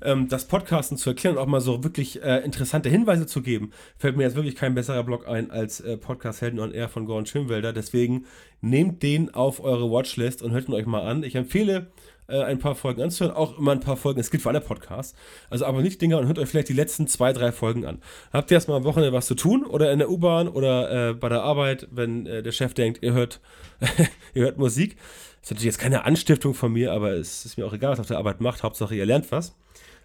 ähm, 0.03 0.29
das 0.29 0.47
Podcasten 0.47 0.97
zu 0.97 1.11
erklären 1.11 1.37
und 1.37 1.43
auch 1.43 1.47
mal 1.47 1.61
so 1.61 1.83
wirklich 1.85 2.23
äh, 2.23 2.39
interessante 2.45 2.89
Hinweise 2.89 3.27
zu 3.27 3.43
geben, 3.43 3.73
fällt 3.99 4.17
mir 4.17 4.25
jetzt 4.25 4.37
wirklich 4.37 4.57
kein 4.57 4.75
besserer 4.75 5.05
Blog 5.05 5.27
ein 5.29 5.51
als 5.51 5.81
äh, 5.81 5.97
Podcast 5.97 6.41
Helden 6.41 6.61
on 6.61 6.73
Air 6.73 6.89
von 6.89 7.05
Gordon 7.05 7.27
Schönwelder. 7.27 7.73
Deswegen 7.73 8.27
nehmt 8.61 9.03
den 9.03 9.35
auf 9.35 9.63
eure 9.63 9.91
Watchlist 9.91 10.43
und 10.43 10.53
hört 10.53 10.69
ihn 10.69 10.75
euch 10.75 10.87
mal 10.87 11.03
an. 11.03 11.23
Ich 11.23 11.35
empfehle 11.35 11.89
äh, 12.31 12.43
ein 12.43 12.59
paar 12.59 12.75
Folgen 12.75 13.03
anzuhören, 13.03 13.35
auch 13.35 13.59
immer 13.59 13.73
ein 13.73 13.81
paar 13.81 13.97
Folgen. 13.97 14.21
Es 14.21 14.31
gilt 14.31 14.43
für 14.43 14.49
alle 14.49 14.61
Podcasts. 14.61 15.17
Also 15.51 15.65
abonniert 15.65 16.01
Dinger 16.01 16.19
und 16.19 16.27
hört 16.27 16.39
euch 16.39 16.49
vielleicht 16.49 16.69
die 16.69 16.75
letzten 16.75 17.07
zwei, 17.07 17.33
drei 17.33 17.53
Folgen 17.53 17.85
an. 17.85 17.99
Habt 18.33 18.51
ihr 18.51 18.55
erstmal 18.55 18.79
am 18.79 18.85
Wochenende 18.85 19.13
was 19.13 19.27
zu 19.27 19.35
tun 19.35 19.65
oder 19.65 19.93
in 19.93 19.99
der 19.99 20.11
U-Bahn 20.11 20.49
oder 20.49 21.11
äh, 21.11 21.15
bei 21.15 21.29
der 21.29 21.43
Arbeit, 21.43 21.89
wenn 21.91 22.27
äh, 22.27 22.43
der 22.43 22.53
Chef 22.53 22.75
denkt, 22.75 23.03
ihr 23.03 23.13
hört, 23.13 23.41
ihr 24.35 24.45
hört 24.45 24.59
Musik 24.59 24.97
ist 25.43 25.51
natürlich 25.51 25.67
jetzt 25.67 25.79
keine 25.79 26.05
Anstiftung 26.05 26.55
von 26.55 26.73
mir, 26.73 26.93
aber 26.93 27.13
es 27.13 27.45
ist 27.45 27.57
mir 27.57 27.67
auch 27.67 27.73
egal, 27.73 27.93
was 27.93 28.01
auf 28.01 28.07
der 28.07 28.19
Arbeit 28.19 28.41
macht. 28.41 28.63
Hauptsache, 28.63 28.95
ihr 28.95 29.07
lernt 29.07 29.31
was. 29.33 29.57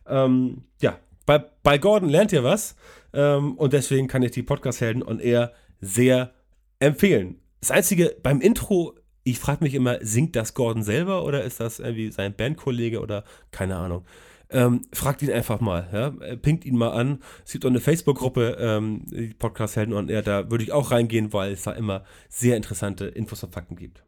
Ähm, 0.07 0.63
ja, 0.81 0.97
bei, 1.25 1.43
bei 1.63 1.77
Gordon 1.77 2.09
lernt 2.09 2.31
ihr 2.31 2.43
was. 2.43 2.75
Ähm, 3.13 3.55
und 3.57 3.73
deswegen 3.73 4.07
kann 4.07 4.23
ich 4.23 4.31
die 4.31 4.43
Podcast-Helden 4.43 5.03
on 5.03 5.19
Air 5.19 5.53
sehr 5.81 6.33
empfehlen. 6.79 7.39
Das 7.61 7.71
Einzige 7.71 8.15
beim 8.21 8.41
Intro, 8.41 8.95
ich 9.23 9.39
frage 9.39 9.63
mich 9.63 9.73
immer, 9.73 9.97
singt 10.01 10.35
das 10.35 10.53
Gordon 10.53 10.83
selber 10.83 11.25
oder 11.25 11.43
ist 11.43 11.59
das 11.59 11.79
irgendwie 11.79 12.11
sein 12.11 12.35
Bandkollege 12.35 13.01
oder 13.01 13.23
keine 13.51 13.75
Ahnung. 13.75 14.05
Ähm, 14.51 14.83
fragt 14.93 15.23
ihn 15.23 15.31
einfach 15.31 15.59
mal, 15.59 15.89
ja? 15.91 16.35
pinkt 16.35 16.65
ihn 16.65 16.77
mal 16.77 16.91
an. 16.91 17.23
Es 17.43 17.51
gibt 17.51 17.65
auch 17.65 17.69
eine 17.69 17.79
Facebook-Gruppe, 17.79 18.57
ähm, 18.59 19.01
die 19.07 19.33
Podcast-Helden 19.33 19.95
on 19.95 20.09
Air, 20.09 20.21
da 20.21 20.51
würde 20.51 20.63
ich 20.63 20.71
auch 20.71 20.91
reingehen, 20.91 21.33
weil 21.33 21.53
es 21.53 21.63
da 21.63 21.71
immer 21.71 22.03
sehr 22.29 22.55
interessante 22.55 23.05
Infos 23.05 23.43
und 23.43 23.51
Fakten 23.51 23.75
gibt. 23.75 24.03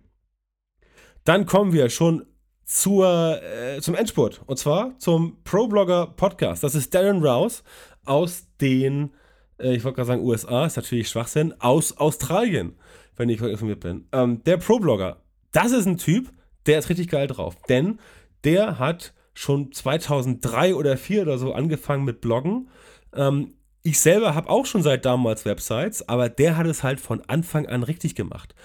Dann 1.27 1.45
kommen 1.45 1.73
wir 1.73 1.89
schon 1.89 2.25
zur, 2.63 3.41
äh, 3.43 3.81
zum 3.81 3.95
Endspurt. 3.95 4.41
Und 4.45 4.59
zwar 4.59 4.97
zum 4.97 5.43
Pro-Blogger 5.43 6.13
Podcast. 6.15 6.63
Das 6.63 6.73
ist 6.73 6.93
Darren 6.93 7.21
Rouse 7.21 7.65
aus 8.05 8.47
den, 8.61 9.11
äh, 9.59 9.75
ich 9.75 9.83
wollte 9.83 9.97
gerade 9.97 10.07
sagen 10.07 10.21
USA, 10.21 10.65
ist 10.65 10.77
natürlich 10.77 11.09
Schwachsinn, 11.09 11.53
aus 11.59 11.97
Australien, 11.97 12.77
wenn 13.17 13.27
ich 13.27 13.41
informiert 13.41 13.81
bin. 13.81 14.07
Ähm, 14.13 14.41
der 14.45 14.55
Pro-Blogger, 14.55 15.17
das 15.51 15.73
ist 15.73 15.85
ein 15.85 15.97
Typ, 15.97 16.31
der 16.65 16.79
ist 16.79 16.87
richtig 16.87 17.09
geil 17.09 17.27
drauf. 17.27 17.57
Denn 17.67 17.99
der 18.45 18.79
hat 18.79 19.13
schon 19.33 19.73
2003 19.73 20.75
oder 20.75 20.91
2004 20.91 21.21
oder 21.23 21.37
so 21.37 21.51
angefangen 21.51 22.05
mit 22.05 22.21
Bloggen. 22.21 22.69
Ähm, 23.13 23.55
ich 23.83 23.99
selber 23.99 24.33
habe 24.33 24.49
auch 24.49 24.65
schon 24.65 24.81
seit 24.81 25.03
damals 25.03 25.43
Websites, 25.43 26.07
aber 26.07 26.29
der 26.29 26.55
hat 26.55 26.67
es 26.67 26.83
halt 26.83 27.01
von 27.01 27.21
Anfang 27.27 27.67
an 27.67 27.83
richtig 27.83 28.15
gemacht. 28.15 28.55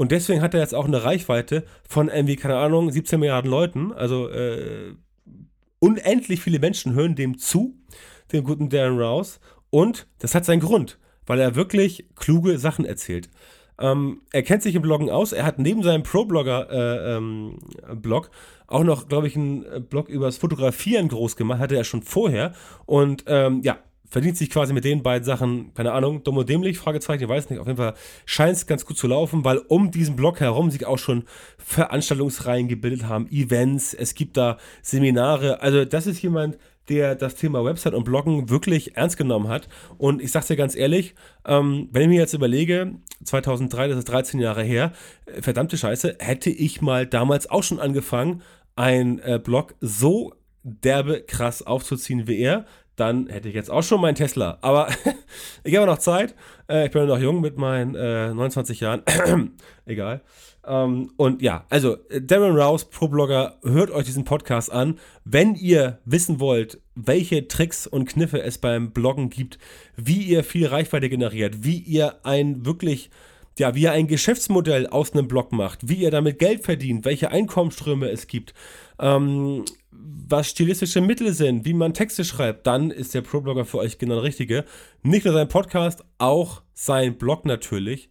Und 0.00 0.12
deswegen 0.12 0.40
hat 0.40 0.54
er 0.54 0.60
jetzt 0.60 0.74
auch 0.74 0.86
eine 0.86 1.04
Reichweite 1.04 1.62
von 1.86 2.08
irgendwie, 2.08 2.36
keine 2.36 2.56
Ahnung, 2.56 2.90
17 2.90 3.20
Milliarden 3.20 3.50
Leuten. 3.50 3.92
Also 3.92 4.30
äh, 4.30 4.94
unendlich 5.78 6.40
viele 6.40 6.58
Menschen 6.58 6.94
hören 6.94 7.16
dem 7.16 7.36
zu. 7.36 7.74
dem 8.32 8.42
guten 8.42 8.70
Darren 8.70 8.98
Rouse. 8.98 9.40
Und 9.68 10.06
das 10.18 10.34
hat 10.34 10.46
seinen 10.46 10.60
Grund, 10.60 10.98
weil 11.26 11.38
er 11.38 11.54
wirklich 11.54 12.06
kluge 12.16 12.58
Sachen 12.58 12.86
erzählt. 12.86 13.28
Ähm, 13.78 14.22
er 14.32 14.42
kennt 14.42 14.62
sich 14.62 14.74
im 14.74 14.80
Bloggen 14.80 15.10
aus. 15.10 15.32
Er 15.32 15.44
hat 15.44 15.58
neben 15.58 15.82
seinem 15.82 16.02
Pro-Blogger-Blog 16.02 16.70
äh, 16.72 17.16
ähm, 17.16 17.58
auch 18.68 18.84
noch, 18.84 19.06
glaube 19.06 19.26
ich, 19.26 19.36
einen 19.36 19.86
Blog 19.90 20.08
übers 20.08 20.38
Fotografieren 20.38 21.08
groß 21.08 21.36
gemacht. 21.36 21.58
Hatte 21.58 21.76
er 21.76 21.84
schon 21.84 22.00
vorher. 22.00 22.54
Und 22.86 23.24
ähm, 23.26 23.60
ja, 23.64 23.76
verdient 24.10 24.36
sich 24.36 24.50
quasi 24.50 24.72
mit 24.72 24.84
den 24.84 25.02
beiden 25.02 25.24
Sachen, 25.24 25.72
keine 25.74 25.92
Ahnung, 25.92 26.22
dumm 26.22 26.36
und 26.36 26.48
dämlich, 26.48 26.78
Fragezeichen, 26.78 27.22
ich 27.22 27.28
weiß 27.28 27.48
nicht, 27.48 27.60
auf 27.60 27.66
jeden 27.66 27.78
Fall 27.78 27.94
scheint 28.26 28.56
es 28.56 28.66
ganz 28.66 28.84
gut 28.84 28.98
zu 28.98 29.06
laufen, 29.06 29.44
weil 29.44 29.58
um 29.58 29.90
diesen 29.90 30.16
Blog 30.16 30.40
herum 30.40 30.70
sich 30.70 30.86
auch 30.86 30.98
schon 30.98 31.24
Veranstaltungsreihen 31.58 32.68
gebildet 32.68 33.06
haben, 33.06 33.28
Events, 33.30 33.94
es 33.94 34.14
gibt 34.14 34.36
da 34.36 34.58
Seminare, 34.82 35.62
also 35.62 35.84
das 35.84 36.06
ist 36.06 36.20
jemand, 36.22 36.58
der 36.88 37.14
das 37.14 37.36
Thema 37.36 37.64
Website 37.64 37.94
und 37.94 38.04
Bloggen 38.04 38.50
wirklich 38.50 38.96
ernst 38.96 39.16
genommen 39.16 39.48
hat. 39.48 39.68
Und 39.96 40.20
ich 40.20 40.32
sag's 40.32 40.48
dir 40.48 40.56
ganz 40.56 40.74
ehrlich, 40.74 41.14
ähm, 41.46 41.88
wenn 41.92 42.02
ich 42.02 42.08
mir 42.08 42.18
jetzt 42.18 42.34
überlege, 42.34 42.96
2003, 43.24 43.88
das 43.88 43.98
ist 43.98 44.08
13 44.08 44.40
Jahre 44.40 44.64
her, 44.64 44.92
äh, 45.26 45.40
verdammte 45.40 45.78
Scheiße, 45.78 46.16
hätte 46.18 46.50
ich 46.50 46.82
mal 46.82 47.06
damals 47.06 47.48
auch 47.48 47.62
schon 47.62 47.78
angefangen, 47.78 48.42
ein 48.74 49.20
äh, 49.20 49.38
Blog 49.42 49.74
so 49.80 50.34
derbe 50.62 51.22
krass 51.22 51.62
aufzuziehen 51.62 52.26
wie 52.26 52.38
er, 52.38 52.66
dann 53.00 53.28
hätte 53.28 53.48
ich 53.48 53.54
jetzt 53.54 53.70
auch 53.70 53.82
schon 53.82 54.00
meinen 54.00 54.14
Tesla. 54.14 54.58
Aber 54.60 54.88
ich 55.64 55.74
habe 55.76 55.86
noch 55.86 55.98
Zeit. 55.98 56.34
Äh, 56.68 56.86
ich 56.86 56.92
bin 56.92 57.06
noch 57.06 57.18
jung 57.18 57.40
mit 57.40 57.56
meinen 57.56 57.94
äh, 57.94 58.32
29 58.34 58.80
Jahren. 58.80 59.02
Egal. 59.86 60.20
Ähm, 60.66 61.10
und 61.16 61.40
ja, 61.40 61.64
also 61.70 61.96
Darren 62.20 62.56
Rouse, 62.56 62.84
Pro-Blogger, 62.84 63.56
hört 63.62 63.90
euch 63.90 64.04
diesen 64.04 64.24
Podcast 64.24 64.70
an. 64.70 64.98
Wenn 65.24 65.54
ihr 65.54 65.98
wissen 66.04 66.38
wollt, 66.38 66.80
welche 66.94 67.48
Tricks 67.48 67.86
und 67.86 68.06
Kniffe 68.06 68.42
es 68.42 68.58
beim 68.58 68.90
Bloggen 68.90 69.30
gibt, 69.30 69.58
wie 69.96 70.22
ihr 70.22 70.44
viel 70.44 70.66
Reichweite 70.66 71.08
generiert, 71.08 71.64
wie 71.64 71.78
ihr 71.78 72.16
ein 72.24 72.66
wirklich 72.66 73.10
ja, 73.58 73.74
wie 73.74 73.82
ihr 73.82 73.92
ein 73.92 74.06
Geschäftsmodell 74.06 74.86
aus 74.86 75.12
einem 75.12 75.28
Blog 75.28 75.52
macht, 75.52 75.88
wie 75.88 75.96
ihr 75.96 76.10
damit 76.10 76.38
Geld 76.38 76.64
verdient, 76.64 77.04
welche 77.04 77.30
Einkommensströme 77.30 78.08
es 78.08 78.26
gibt, 78.26 78.54
ähm, 78.98 79.64
was 79.90 80.48
stilistische 80.48 81.00
Mittel 81.00 81.32
sind, 81.32 81.64
wie 81.64 81.74
man 81.74 81.94
Texte 81.94 82.24
schreibt, 82.24 82.66
dann 82.66 82.90
ist 82.90 83.14
der 83.14 83.22
ProBlogger 83.22 83.64
für 83.64 83.78
euch 83.78 83.98
genau 83.98 84.14
der 84.14 84.22
richtige. 84.22 84.64
Nicht 85.02 85.24
nur 85.24 85.34
sein 85.34 85.48
Podcast, 85.48 86.04
auch 86.18 86.62
sein 86.72 87.18
Blog 87.18 87.44
natürlich, 87.44 88.08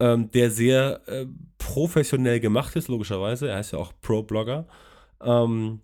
ähm, 0.00 0.30
der 0.30 0.50
sehr 0.50 1.00
äh, 1.06 1.26
professionell 1.56 2.40
gemacht 2.40 2.76
ist, 2.76 2.88
logischerweise. 2.88 3.48
Er 3.48 3.56
heißt 3.56 3.72
ja 3.72 3.78
auch 3.78 3.92
ProBlogger. 4.00 4.66
Ähm, 5.20 5.80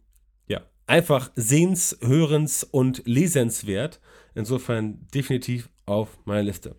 ja, 0.47 0.61
einfach 0.87 1.33
sehens-, 1.35 1.99
hörens- 2.01 2.64
und 2.64 3.03
lesenswert. 3.07 4.01
Insofern 4.35 5.07
definitiv 5.14 5.70
auf 5.87 6.18
meiner 6.25 6.42
Liste. 6.42 6.77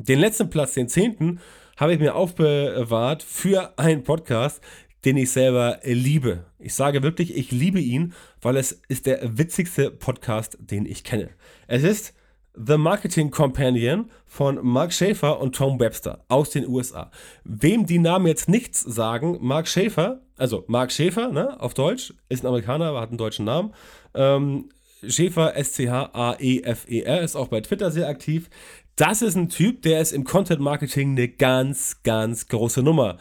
Den 0.00 0.18
letzten 0.18 0.50
Platz, 0.50 0.74
den 0.74 0.88
zehnten, 0.88 1.38
habe 1.76 1.94
ich 1.94 2.00
mir 2.00 2.16
aufbewahrt 2.16 3.22
für 3.22 3.78
einen 3.78 4.02
Podcast, 4.02 4.60
den 5.04 5.16
ich 5.16 5.30
selber 5.30 5.78
liebe. 5.84 6.46
Ich 6.58 6.74
sage 6.74 7.04
wirklich, 7.04 7.36
ich 7.36 7.52
liebe 7.52 7.78
ihn, 7.78 8.12
weil 8.42 8.56
es 8.56 8.82
ist 8.88 9.06
der 9.06 9.38
witzigste 9.38 9.92
Podcast, 9.92 10.58
den 10.58 10.84
ich 10.84 11.04
kenne. 11.04 11.30
Es 11.68 11.84
ist 11.84 12.12
The 12.54 12.76
Marketing 12.76 13.30
Companion 13.30 14.10
von 14.26 14.58
Mark 14.66 14.92
Schaefer 14.92 15.40
und 15.40 15.54
Tom 15.54 15.78
Webster 15.78 16.24
aus 16.26 16.50
den 16.50 16.66
USA. 16.66 17.12
Wem 17.44 17.86
die 17.86 18.00
Namen 18.00 18.26
jetzt 18.26 18.48
nichts 18.48 18.80
sagen, 18.80 19.38
Mark 19.42 19.68
Schaefer, 19.68 20.22
also 20.36 20.64
Mark 20.66 20.90
Schaefer, 20.90 21.30
ne, 21.30 21.60
auf 21.60 21.72
Deutsch, 21.72 22.12
ist 22.28 22.42
ein 22.42 22.48
Amerikaner, 22.48 22.86
aber 22.86 23.00
hat 23.00 23.10
einen 23.10 23.18
deutschen 23.18 23.44
Namen. 23.44 23.72
Ähm, 24.12 24.70
Schäfer, 25.08 25.56
S-C-H-A-E-F-E-R, 25.56 27.20
ist 27.20 27.36
auch 27.36 27.48
bei 27.48 27.60
Twitter 27.60 27.90
sehr 27.90 28.08
aktiv. 28.08 28.48
Das 28.96 29.22
ist 29.22 29.34
ein 29.34 29.48
Typ, 29.48 29.82
der 29.82 30.00
ist 30.00 30.12
im 30.12 30.22
Content 30.22 30.60
Marketing 30.60 31.10
eine 31.10 31.28
ganz, 31.28 32.02
ganz 32.04 32.46
große 32.46 32.80
Nummer 32.80 33.18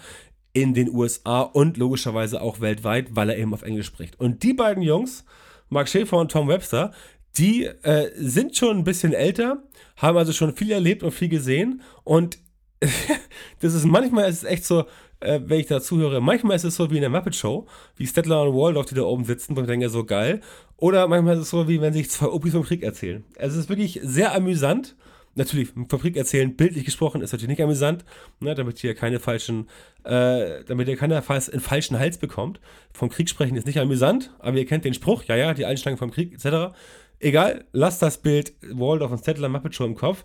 in 0.54 0.76
den 0.76 0.94
USA 0.94 1.42
und 1.42 1.78
logischerweise 1.78 2.42
auch 2.42 2.62
weltweit, 2.62 3.16
weil 3.16 3.32
er 3.32 3.40
eben 3.40 3.56
auf 3.56 3.64
Englisch 3.64 3.88
spricht. 3.88 4.20
Und 4.20 4.44
die 4.44 4.54
beiden 4.54 4.84
Jungs, 4.84 5.26
Mark 5.70 5.90
Schäfer 5.90 6.18
und 6.18 6.32
Tom 6.32 6.48
Webster, 6.48 6.92
die 7.38 7.66
äh, 7.66 8.12
sind 8.16 8.56
schon 8.56 8.78
ein 8.78 8.84
bisschen 8.84 9.14
älter, 9.14 9.64
haben 9.98 10.16
also 10.16 10.32
schon 10.32 10.56
viel 10.56 10.70
erlebt 10.70 11.02
und 11.02 11.12
viel 11.12 11.30
gesehen. 11.30 11.82
Und 12.04 12.38
das 13.60 13.74
ist 13.74 13.86
manchmal 13.86 14.30
ist 14.30 14.44
es 14.44 14.50
echt 14.50 14.66
so, 14.66 14.86
äh, 15.22 15.40
wenn 15.44 15.60
ich 15.60 15.66
da 15.66 15.82
zuhöre, 15.82 16.22
manchmal 16.22 16.56
ist 16.56 16.66
es 16.66 16.76
so 16.76 16.92
wie 16.92 16.98
in 16.98 17.02
der 17.02 17.10
Muppet 17.10 17.36
Show, 17.36 17.66
wie 17.96 18.06
Stettler 18.06 18.44
und 18.44 18.56
Waldorf, 18.56 18.86
die 18.86 18.96
da 18.96 19.02
oben 19.02 19.26
sitzen 19.26 19.58
und 19.58 19.68
denken, 19.68 19.90
so 19.90 20.04
geil. 20.04 20.42
Oder 20.78 21.08
manchmal 21.08 21.34
ist 21.34 21.42
es 21.42 21.50
so, 21.50 21.68
wie 21.68 21.82
wenn 21.82 21.94
sich 21.94 22.12
zwei 22.12 22.28
Opis 22.28 22.54
vom 22.54 22.64
Krieg 22.64 22.84
erzählen. 22.84 23.24
Also 23.40 23.56
es 23.56 23.64
ist 23.64 23.70
wirklich 23.70 24.00
sehr 24.04 24.36
amüsant 24.36 24.96
natürlich, 25.36 25.70
Fabrik 25.90 26.16
erzählen, 26.16 26.56
bildlich 26.56 26.86
gesprochen, 26.86 27.22
ist 27.22 27.32
natürlich 27.32 27.50
nicht 27.50 27.64
amüsant, 27.64 28.06
ne, 28.40 28.56
damit 28.56 28.84
ihr 28.84 28.96
keine 28.96 29.20
falschen, 29.20 29.70
äh, 30.04 30.64
damit 30.66 30.88
ihr 30.88 30.98
keiner 30.98 31.24
einen 31.28 31.62
falschen 31.62 32.00
Hals 32.00 32.18
bekommt. 32.18 32.60
Vom 32.94 33.10
Krieg 33.10 33.30
sprechen 33.30 33.56
ist 33.56 33.68
nicht 33.68 33.80
amüsant, 33.80 34.34
aber 34.40 34.58
ihr 34.58 34.66
kennt 34.66 34.86
den 34.86 34.94
Spruch, 34.94 35.24
ja, 35.26 35.36
ja, 35.36 35.54
die 35.54 35.66
Einschlagen 35.66 35.98
vom 35.98 36.12
Krieg, 36.12 36.34
etc. 36.34 36.76
Egal, 37.20 37.66
lasst 37.72 38.02
das 38.02 38.18
Bild 38.18 38.54
Waldorf 38.62 39.12
und 39.12 39.20
Stettler 39.20 39.50
Muppet 39.50 39.76
Show 39.76 39.86
im 39.86 39.96
Kopf. 39.96 40.24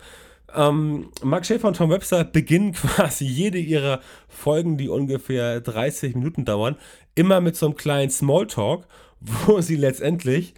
Ähm, 0.54 1.10
Mark 1.22 1.44
Schäfer 1.44 1.68
und 1.68 1.76
Tom 1.76 1.90
Webster 1.90 2.24
beginnen 2.24 2.72
quasi 2.74 3.24
jede 3.24 3.58
ihrer 3.58 4.00
Folgen, 4.28 4.78
die 4.78 4.88
ungefähr 4.88 5.60
30 5.60 6.14
Minuten 6.14 6.44
dauern, 6.44 6.76
immer 7.14 7.40
mit 7.40 7.56
so 7.56 7.66
einem 7.66 7.76
kleinen 7.76 8.10
Smalltalk, 8.10 8.86
wo 9.20 9.60
sie 9.60 9.76
letztendlich 9.76 10.54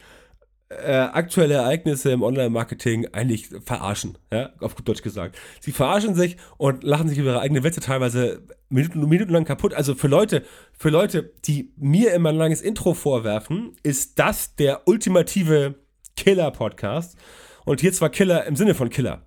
äh, 0.71 0.93
aktuelle 0.93 1.55
Ereignisse 1.55 2.13
im 2.13 2.23
Online-Marketing 2.23 3.09
eigentlich 3.13 3.49
verarschen, 3.65 4.17
ja, 4.33 4.51
auf 4.61 4.77
gut 4.77 4.89
Deutsch 4.89 5.03
gesagt. 5.03 5.37
Sie 5.61 5.73
verarschen 5.73 6.15
sich 6.15 6.37
und 6.59 6.85
lachen 6.85 7.09
sich 7.09 7.19
über 7.19 7.31
ihre 7.31 7.41
eigene 7.41 7.65
Witze 7.65 7.81
teilweise 7.81 8.43
Minuten, 8.69 9.09
minutenlang 9.09 9.45
kaputt. 9.45 9.75
Also 9.75 9.97
für 9.97 10.07
Leute, 10.07 10.45
für 10.73 10.91
Leute, 10.91 11.33
die 11.45 11.73
mir 11.77 12.15
immer 12.15 12.29
ein 12.29 12.37
langes 12.37 12.63
Intro 12.63 12.95
vorwerfen, 12.95 13.73
ist 13.83 14.19
das 14.21 14.55
der 14.55 14.87
ultimative 14.87 15.75
Killer-Podcast. 16.17 17.17
Und 17.65 17.81
hier 17.81 17.93
zwar 17.93 18.11
Killer 18.11 18.47
im 18.47 18.55
Sinne 18.55 18.75
von 18.75 18.91
Killer. 18.91 19.27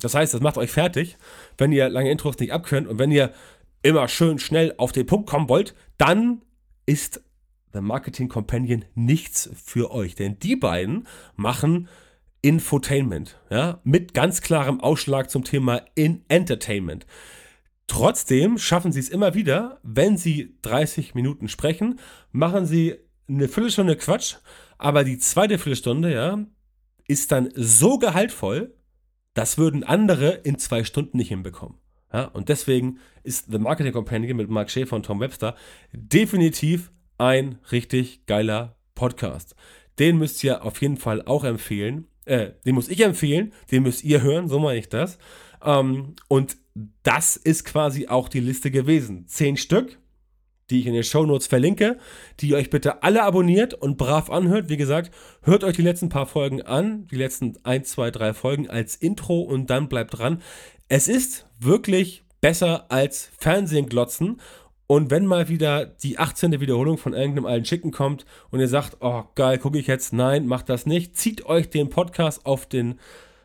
Das 0.00 0.14
heißt, 0.14 0.34
das 0.34 0.40
macht 0.40 0.58
euch 0.58 0.72
fertig, 0.72 1.16
wenn 1.56 1.70
ihr 1.70 1.88
lange 1.88 2.10
Intros 2.10 2.38
nicht 2.38 2.52
abkönnt 2.52 2.88
und 2.88 2.98
wenn 2.98 3.12
ihr 3.12 3.32
immer 3.82 4.08
schön 4.08 4.40
schnell 4.40 4.74
auf 4.76 4.90
den 4.90 5.06
Punkt 5.06 5.28
kommen 5.28 5.48
wollt, 5.48 5.74
dann 5.98 6.42
ist 6.84 7.22
The 7.74 7.80
Marketing 7.80 8.28
Companion 8.28 8.84
nichts 8.94 9.50
für 9.54 9.90
euch. 9.90 10.14
Denn 10.14 10.38
die 10.38 10.56
beiden 10.56 11.06
machen 11.36 11.88
Infotainment, 12.40 13.40
ja, 13.50 13.80
mit 13.84 14.12
ganz 14.12 14.42
klarem 14.42 14.80
Ausschlag 14.80 15.30
zum 15.30 15.44
Thema 15.44 15.82
in 15.94 16.24
Entertainment. 16.28 17.06
Trotzdem 17.86 18.58
schaffen 18.58 18.92
sie 18.92 19.00
es 19.00 19.08
immer 19.08 19.34
wieder, 19.34 19.80
wenn 19.82 20.16
sie 20.16 20.56
30 20.62 21.14
Minuten 21.14 21.48
sprechen, 21.48 21.98
machen 22.32 22.66
sie 22.66 22.96
eine 23.28 23.48
Viertelstunde 23.48 23.96
Quatsch, 23.96 24.36
aber 24.78 25.04
die 25.04 25.18
zweite 25.18 25.58
Viertelstunde, 25.58 26.12
ja, 26.12 26.38
ist 27.08 27.32
dann 27.32 27.48
so 27.54 27.98
gehaltvoll, 27.98 28.74
das 29.34 29.58
würden 29.58 29.82
andere 29.82 30.30
in 30.30 30.58
zwei 30.58 30.84
Stunden 30.84 31.16
nicht 31.16 31.28
hinbekommen. 31.28 31.78
Ja, 32.12 32.26
und 32.26 32.48
deswegen 32.48 32.98
ist 33.22 33.50
The 33.50 33.58
Marketing 33.58 33.92
Companion 33.92 34.36
mit 34.36 34.48
Mark 34.48 34.70
Schäfer 34.70 34.96
und 34.96 35.04
Tom 35.04 35.20
Webster 35.20 35.56
definitiv 35.92 36.92
ein 37.18 37.58
richtig 37.72 38.26
geiler 38.26 38.76
Podcast. 38.94 39.54
Den 39.98 40.18
müsst 40.18 40.42
ihr 40.42 40.64
auf 40.64 40.80
jeden 40.80 40.96
Fall 40.96 41.22
auch 41.22 41.44
empfehlen. 41.44 42.08
Äh, 42.24 42.50
den 42.64 42.74
muss 42.74 42.88
ich 42.88 43.00
empfehlen, 43.00 43.52
den 43.70 43.82
müsst 43.82 44.02
ihr 44.04 44.22
hören, 44.22 44.48
so 44.48 44.58
meine 44.58 44.78
ich 44.78 44.88
das. 44.88 45.18
Ähm, 45.62 46.14
und 46.28 46.56
das 47.02 47.36
ist 47.36 47.64
quasi 47.64 48.08
auch 48.08 48.28
die 48.28 48.40
Liste 48.40 48.70
gewesen. 48.70 49.26
Zehn 49.28 49.56
Stück, 49.56 49.98
die 50.70 50.80
ich 50.80 50.86
in 50.86 50.94
den 50.94 51.04
Show 51.04 51.24
Notes 51.26 51.46
verlinke, 51.46 51.98
die 52.40 52.48
ihr 52.48 52.56
euch 52.56 52.70
bitte 52.70 53.02
alle 53.02 53.22
abonniert 53.22 53.74
und 53.74 53.96
brav 53.96 54.30
anhört. 54.30 54.68
Wie 54.68 54.76
gesagt, 54.76 55.14
hört 55.42 55.62
euch 55.62 55.76
die 55.76 55.82
letzten 55.82 56.08
paar 56.08 56.26
Folgen 56.26 56.62
an, 56.62 57.06
die 57.08 57.16
letzten 57.16 57.54
ein, 57.62 57.84
zwei, 57.84 58.10
drei 58.10 58.32
Folgen 58.32 58.68
als 58.68 58.96
Intro 58.96 59.40
und 59.40 59.68
dann 59.70 59.88
bleibt 59.88 60.18
dran. 60.18 60.42
Es 60.88 61.08
ist 61.08 61.46
wirklich 61.60 62.24
besser 62.40 62.90
als 62.90 63.30
Fernsehen 63.38 63.86
glotzen 63.86 64.40
und 64.86 65.10
wenn 65.10 65.26
mal 65.26 65.48
wieder 65.48 65.86
die 65.86 66.18
18. 66.18 66.60
Wiederholung 66.60 66.98
von 66.98 67.14
irgendeinem 67.14 67.46
alten 67.46 67.64
Schicken 67.64 67.90
kommt 67.90 68.26
und 68.50 68.60
ihr 68.60 68.68
sagt, 68.68 68.98
oh 69.00 69.24
geil, 69.34 69.58
gucke 69.58 69.78
ich 69.78 69.86
jetzt, 69.86 70.12
nein, 70.12 70.46
macht 70.46 70.68
das 70.68 70.84
nicht, 70.84 71.16
zieht 71.16 71.46
euch 71.46 71.70
den 71.70 71.88
Podcast 71.88 72.44
auf 72.44 72.66
den, 72.66 72.98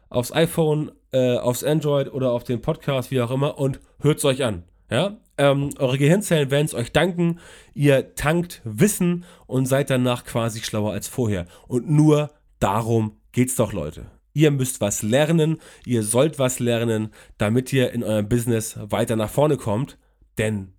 aufs 0.10 0.34
iPhone, 0.34 0.91
äh, 1.12 1.38
aufs 1.38 1.63
Android 1.63 2.12
oder 2.12 2.32
auf 2.32 2.43
den 2.43 2.62
Podcast, 2.62 3.12
wie 3.12 3.21
auch 3.21 3.32
immer, 3.32 3.58
und 3.58 3.80
hört 3.99 4.17
es 4.17 4.25
euch 4.25 4.43
an. 4.43 4.63
Ja? 4.91 5.17
Ähm, 5.38 5.69
eure 5.80 5.97
Gehirnzellen 5.97 6.52
werden 6.52 6.65
es 6.65 6.73
euch 6.73 6.91
danken. 6.91 7.39
Ihr 7.73 8.15
tankt 8.15 8.62
Wissen 8.65 9.23
und 9.47 9.65
seid 9.65 9.89
danach 9.89 10.25
quasi 10.25 10.62
schlauer 10.62 10.91
als 10.91 11.08
vorher. 11.08 11.45
Und 11.67 11.89
nur 11.89 12.32
darum 12.60 13.17
geht's 13.32 13.56
doch, 13.56 13.71
Leute. 13.71 14.08
Ihr 14.34 14.52
müsst 14.52 14.82
was 14.82 15.02
lernen, 15.02 15.60
ihr 15.86 16.04
sollt 16.04 16.38
was 16.38 16.60
lernen, 16.60 17.13
damit 17.38 17.71
ihr 17.73 17.91
in 17.91 18.04
eurem 18.04 18.28
Business 18.28 18.78
weiter 18.82 19.15
nach 19.15 19.30
vorne 19.30 19.58
kommt. 19.58 19.97
Denn 20.38 20.73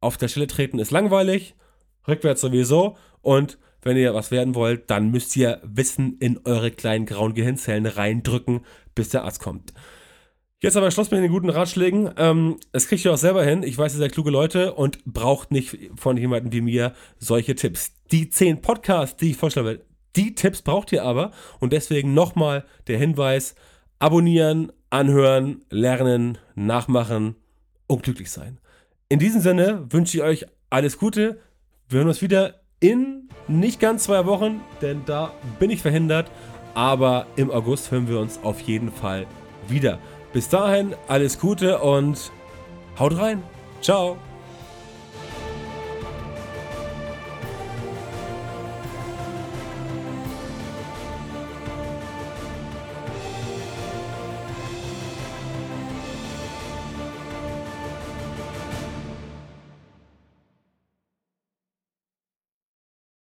auf 0.00 0.16
der 0.16 0.28
Stelle 0.28 0.46
treten 0.46 0.78
ist 0.78 0.90
langweilig, 0.90 1.54
rückwärts 2.06 2.40
sowieso 2.40 2.96
und 3.22 3.58
wenn 3.82 3.96
ihr 3.96 4.14
was 4.14 4.30
werden 4.30 4.54
wollt, 4.54 4.90
dann 4.90 5.10
müsst 5.10 5.36
ihr 5.36 5.60
Wissen 5.62 6.18
in 6.18 6.40
eure 6.44 6.70
kleinen 6.70 7.06
grauen 7.06 7.34
Gehirnzellen 7.34 7.86
reindrücken, 7.86 8.60
bis 8.94 9.08
der 9.08 9.24
Arzt 9.24 9.40
kommt. 9.40 9.72
Jetzt 10.62 10.76
aber 10.76 10.90
Schluss 10.90 11.10
mit 11.10 11.22
den 11.22 11.30
guten 11.30 11.48
Ratschlägen. 11.48 12.10
Ähm, 12.18 12.58
das 12.72 12.86
kriegt 12.86 13.04
ihr 13.06 13.12
auch 13.14 13.18
selber 13.18 13.42
hin. 13.42 13.62
Ich 13.62 13.78
weiß, 13.78 13.94
ihr 13.94 13.98
seid 13.98 14.12
kluge 14.12 14.30
Leute 14.30 14.74
und 14.74 15.02
braucht 15.06 15.50
nicht 15.50 15.78
von 15.96 16.18
jemandem 16.18 16.52
wie 16.52 16.60
mir 16.60 16.92
solche 17.18 17.54
Tipps. 17.54 17.92
Die 18.12 18.28
zehn 18.28 18.60
Podcasts, 18.60 19.16
die 19.16 19.30
ich 19.30 19.38
vorstelle, 19.38 19.80
die 20.16 20.34
Tipps 20.34 20.60
braucht 20.60 20.92
ihr 20.92 21.02
aber. 21.02 21.30
Und 21.60 21.72
deswegen 21.72 22.12
nochmal 22.12 22.66
der 22.88 22.98
Hinweis, 22.98 23.54
abonnieren, 24.00 24.70
anhören, 24.90 25.64
lernen, 25.70 26.36
nachmachen 26.54 27.36
und 27.86 28.02
glücklich 28.02 28.30
sein. 28.30 28.58
In 29.12 29.18
diesem 29.18 29.40
Sinne 29.40 29.86
wünsche 29.90 30.18
ich 30.18 30.22
euch 30.22 30.46
alles 30.70 30.96
Gute. 30.96 31.40
Wir 31.88 31.98
hören 31.98 32.06
uns 32.06 32.22
wieder 32.22 32.60
in 32.78 33.28
nicht 33.48 33.80
ganz 33.80 34.04
zwei 34.04 34.24
Wochen, 34.24 34.60
denn 34.80 35.02
da 35.04 35.34
bin 35.58 35.68
ich 35.68 35.82
verhindert. 35.82 36.30
Aber 36.74 37.26
im 37.34 37.50
August 37.50 37.90
hören 37.90 38.06
wir 38.06 38.20
uns 38.20 38.38
auf 38.44 38.60
jeden 38.60 38.92
Fall 38.92 39.26
wieder. 39.66 39.98
Bis 40.32 40.48
dahin 40.48 40.94
alles 41.08 41.40
Gute 41.40 41.80
und 41.80 42.30
haut 43.00 43.18
rein. 43.18 43.42
Ciao. 43.82 44.16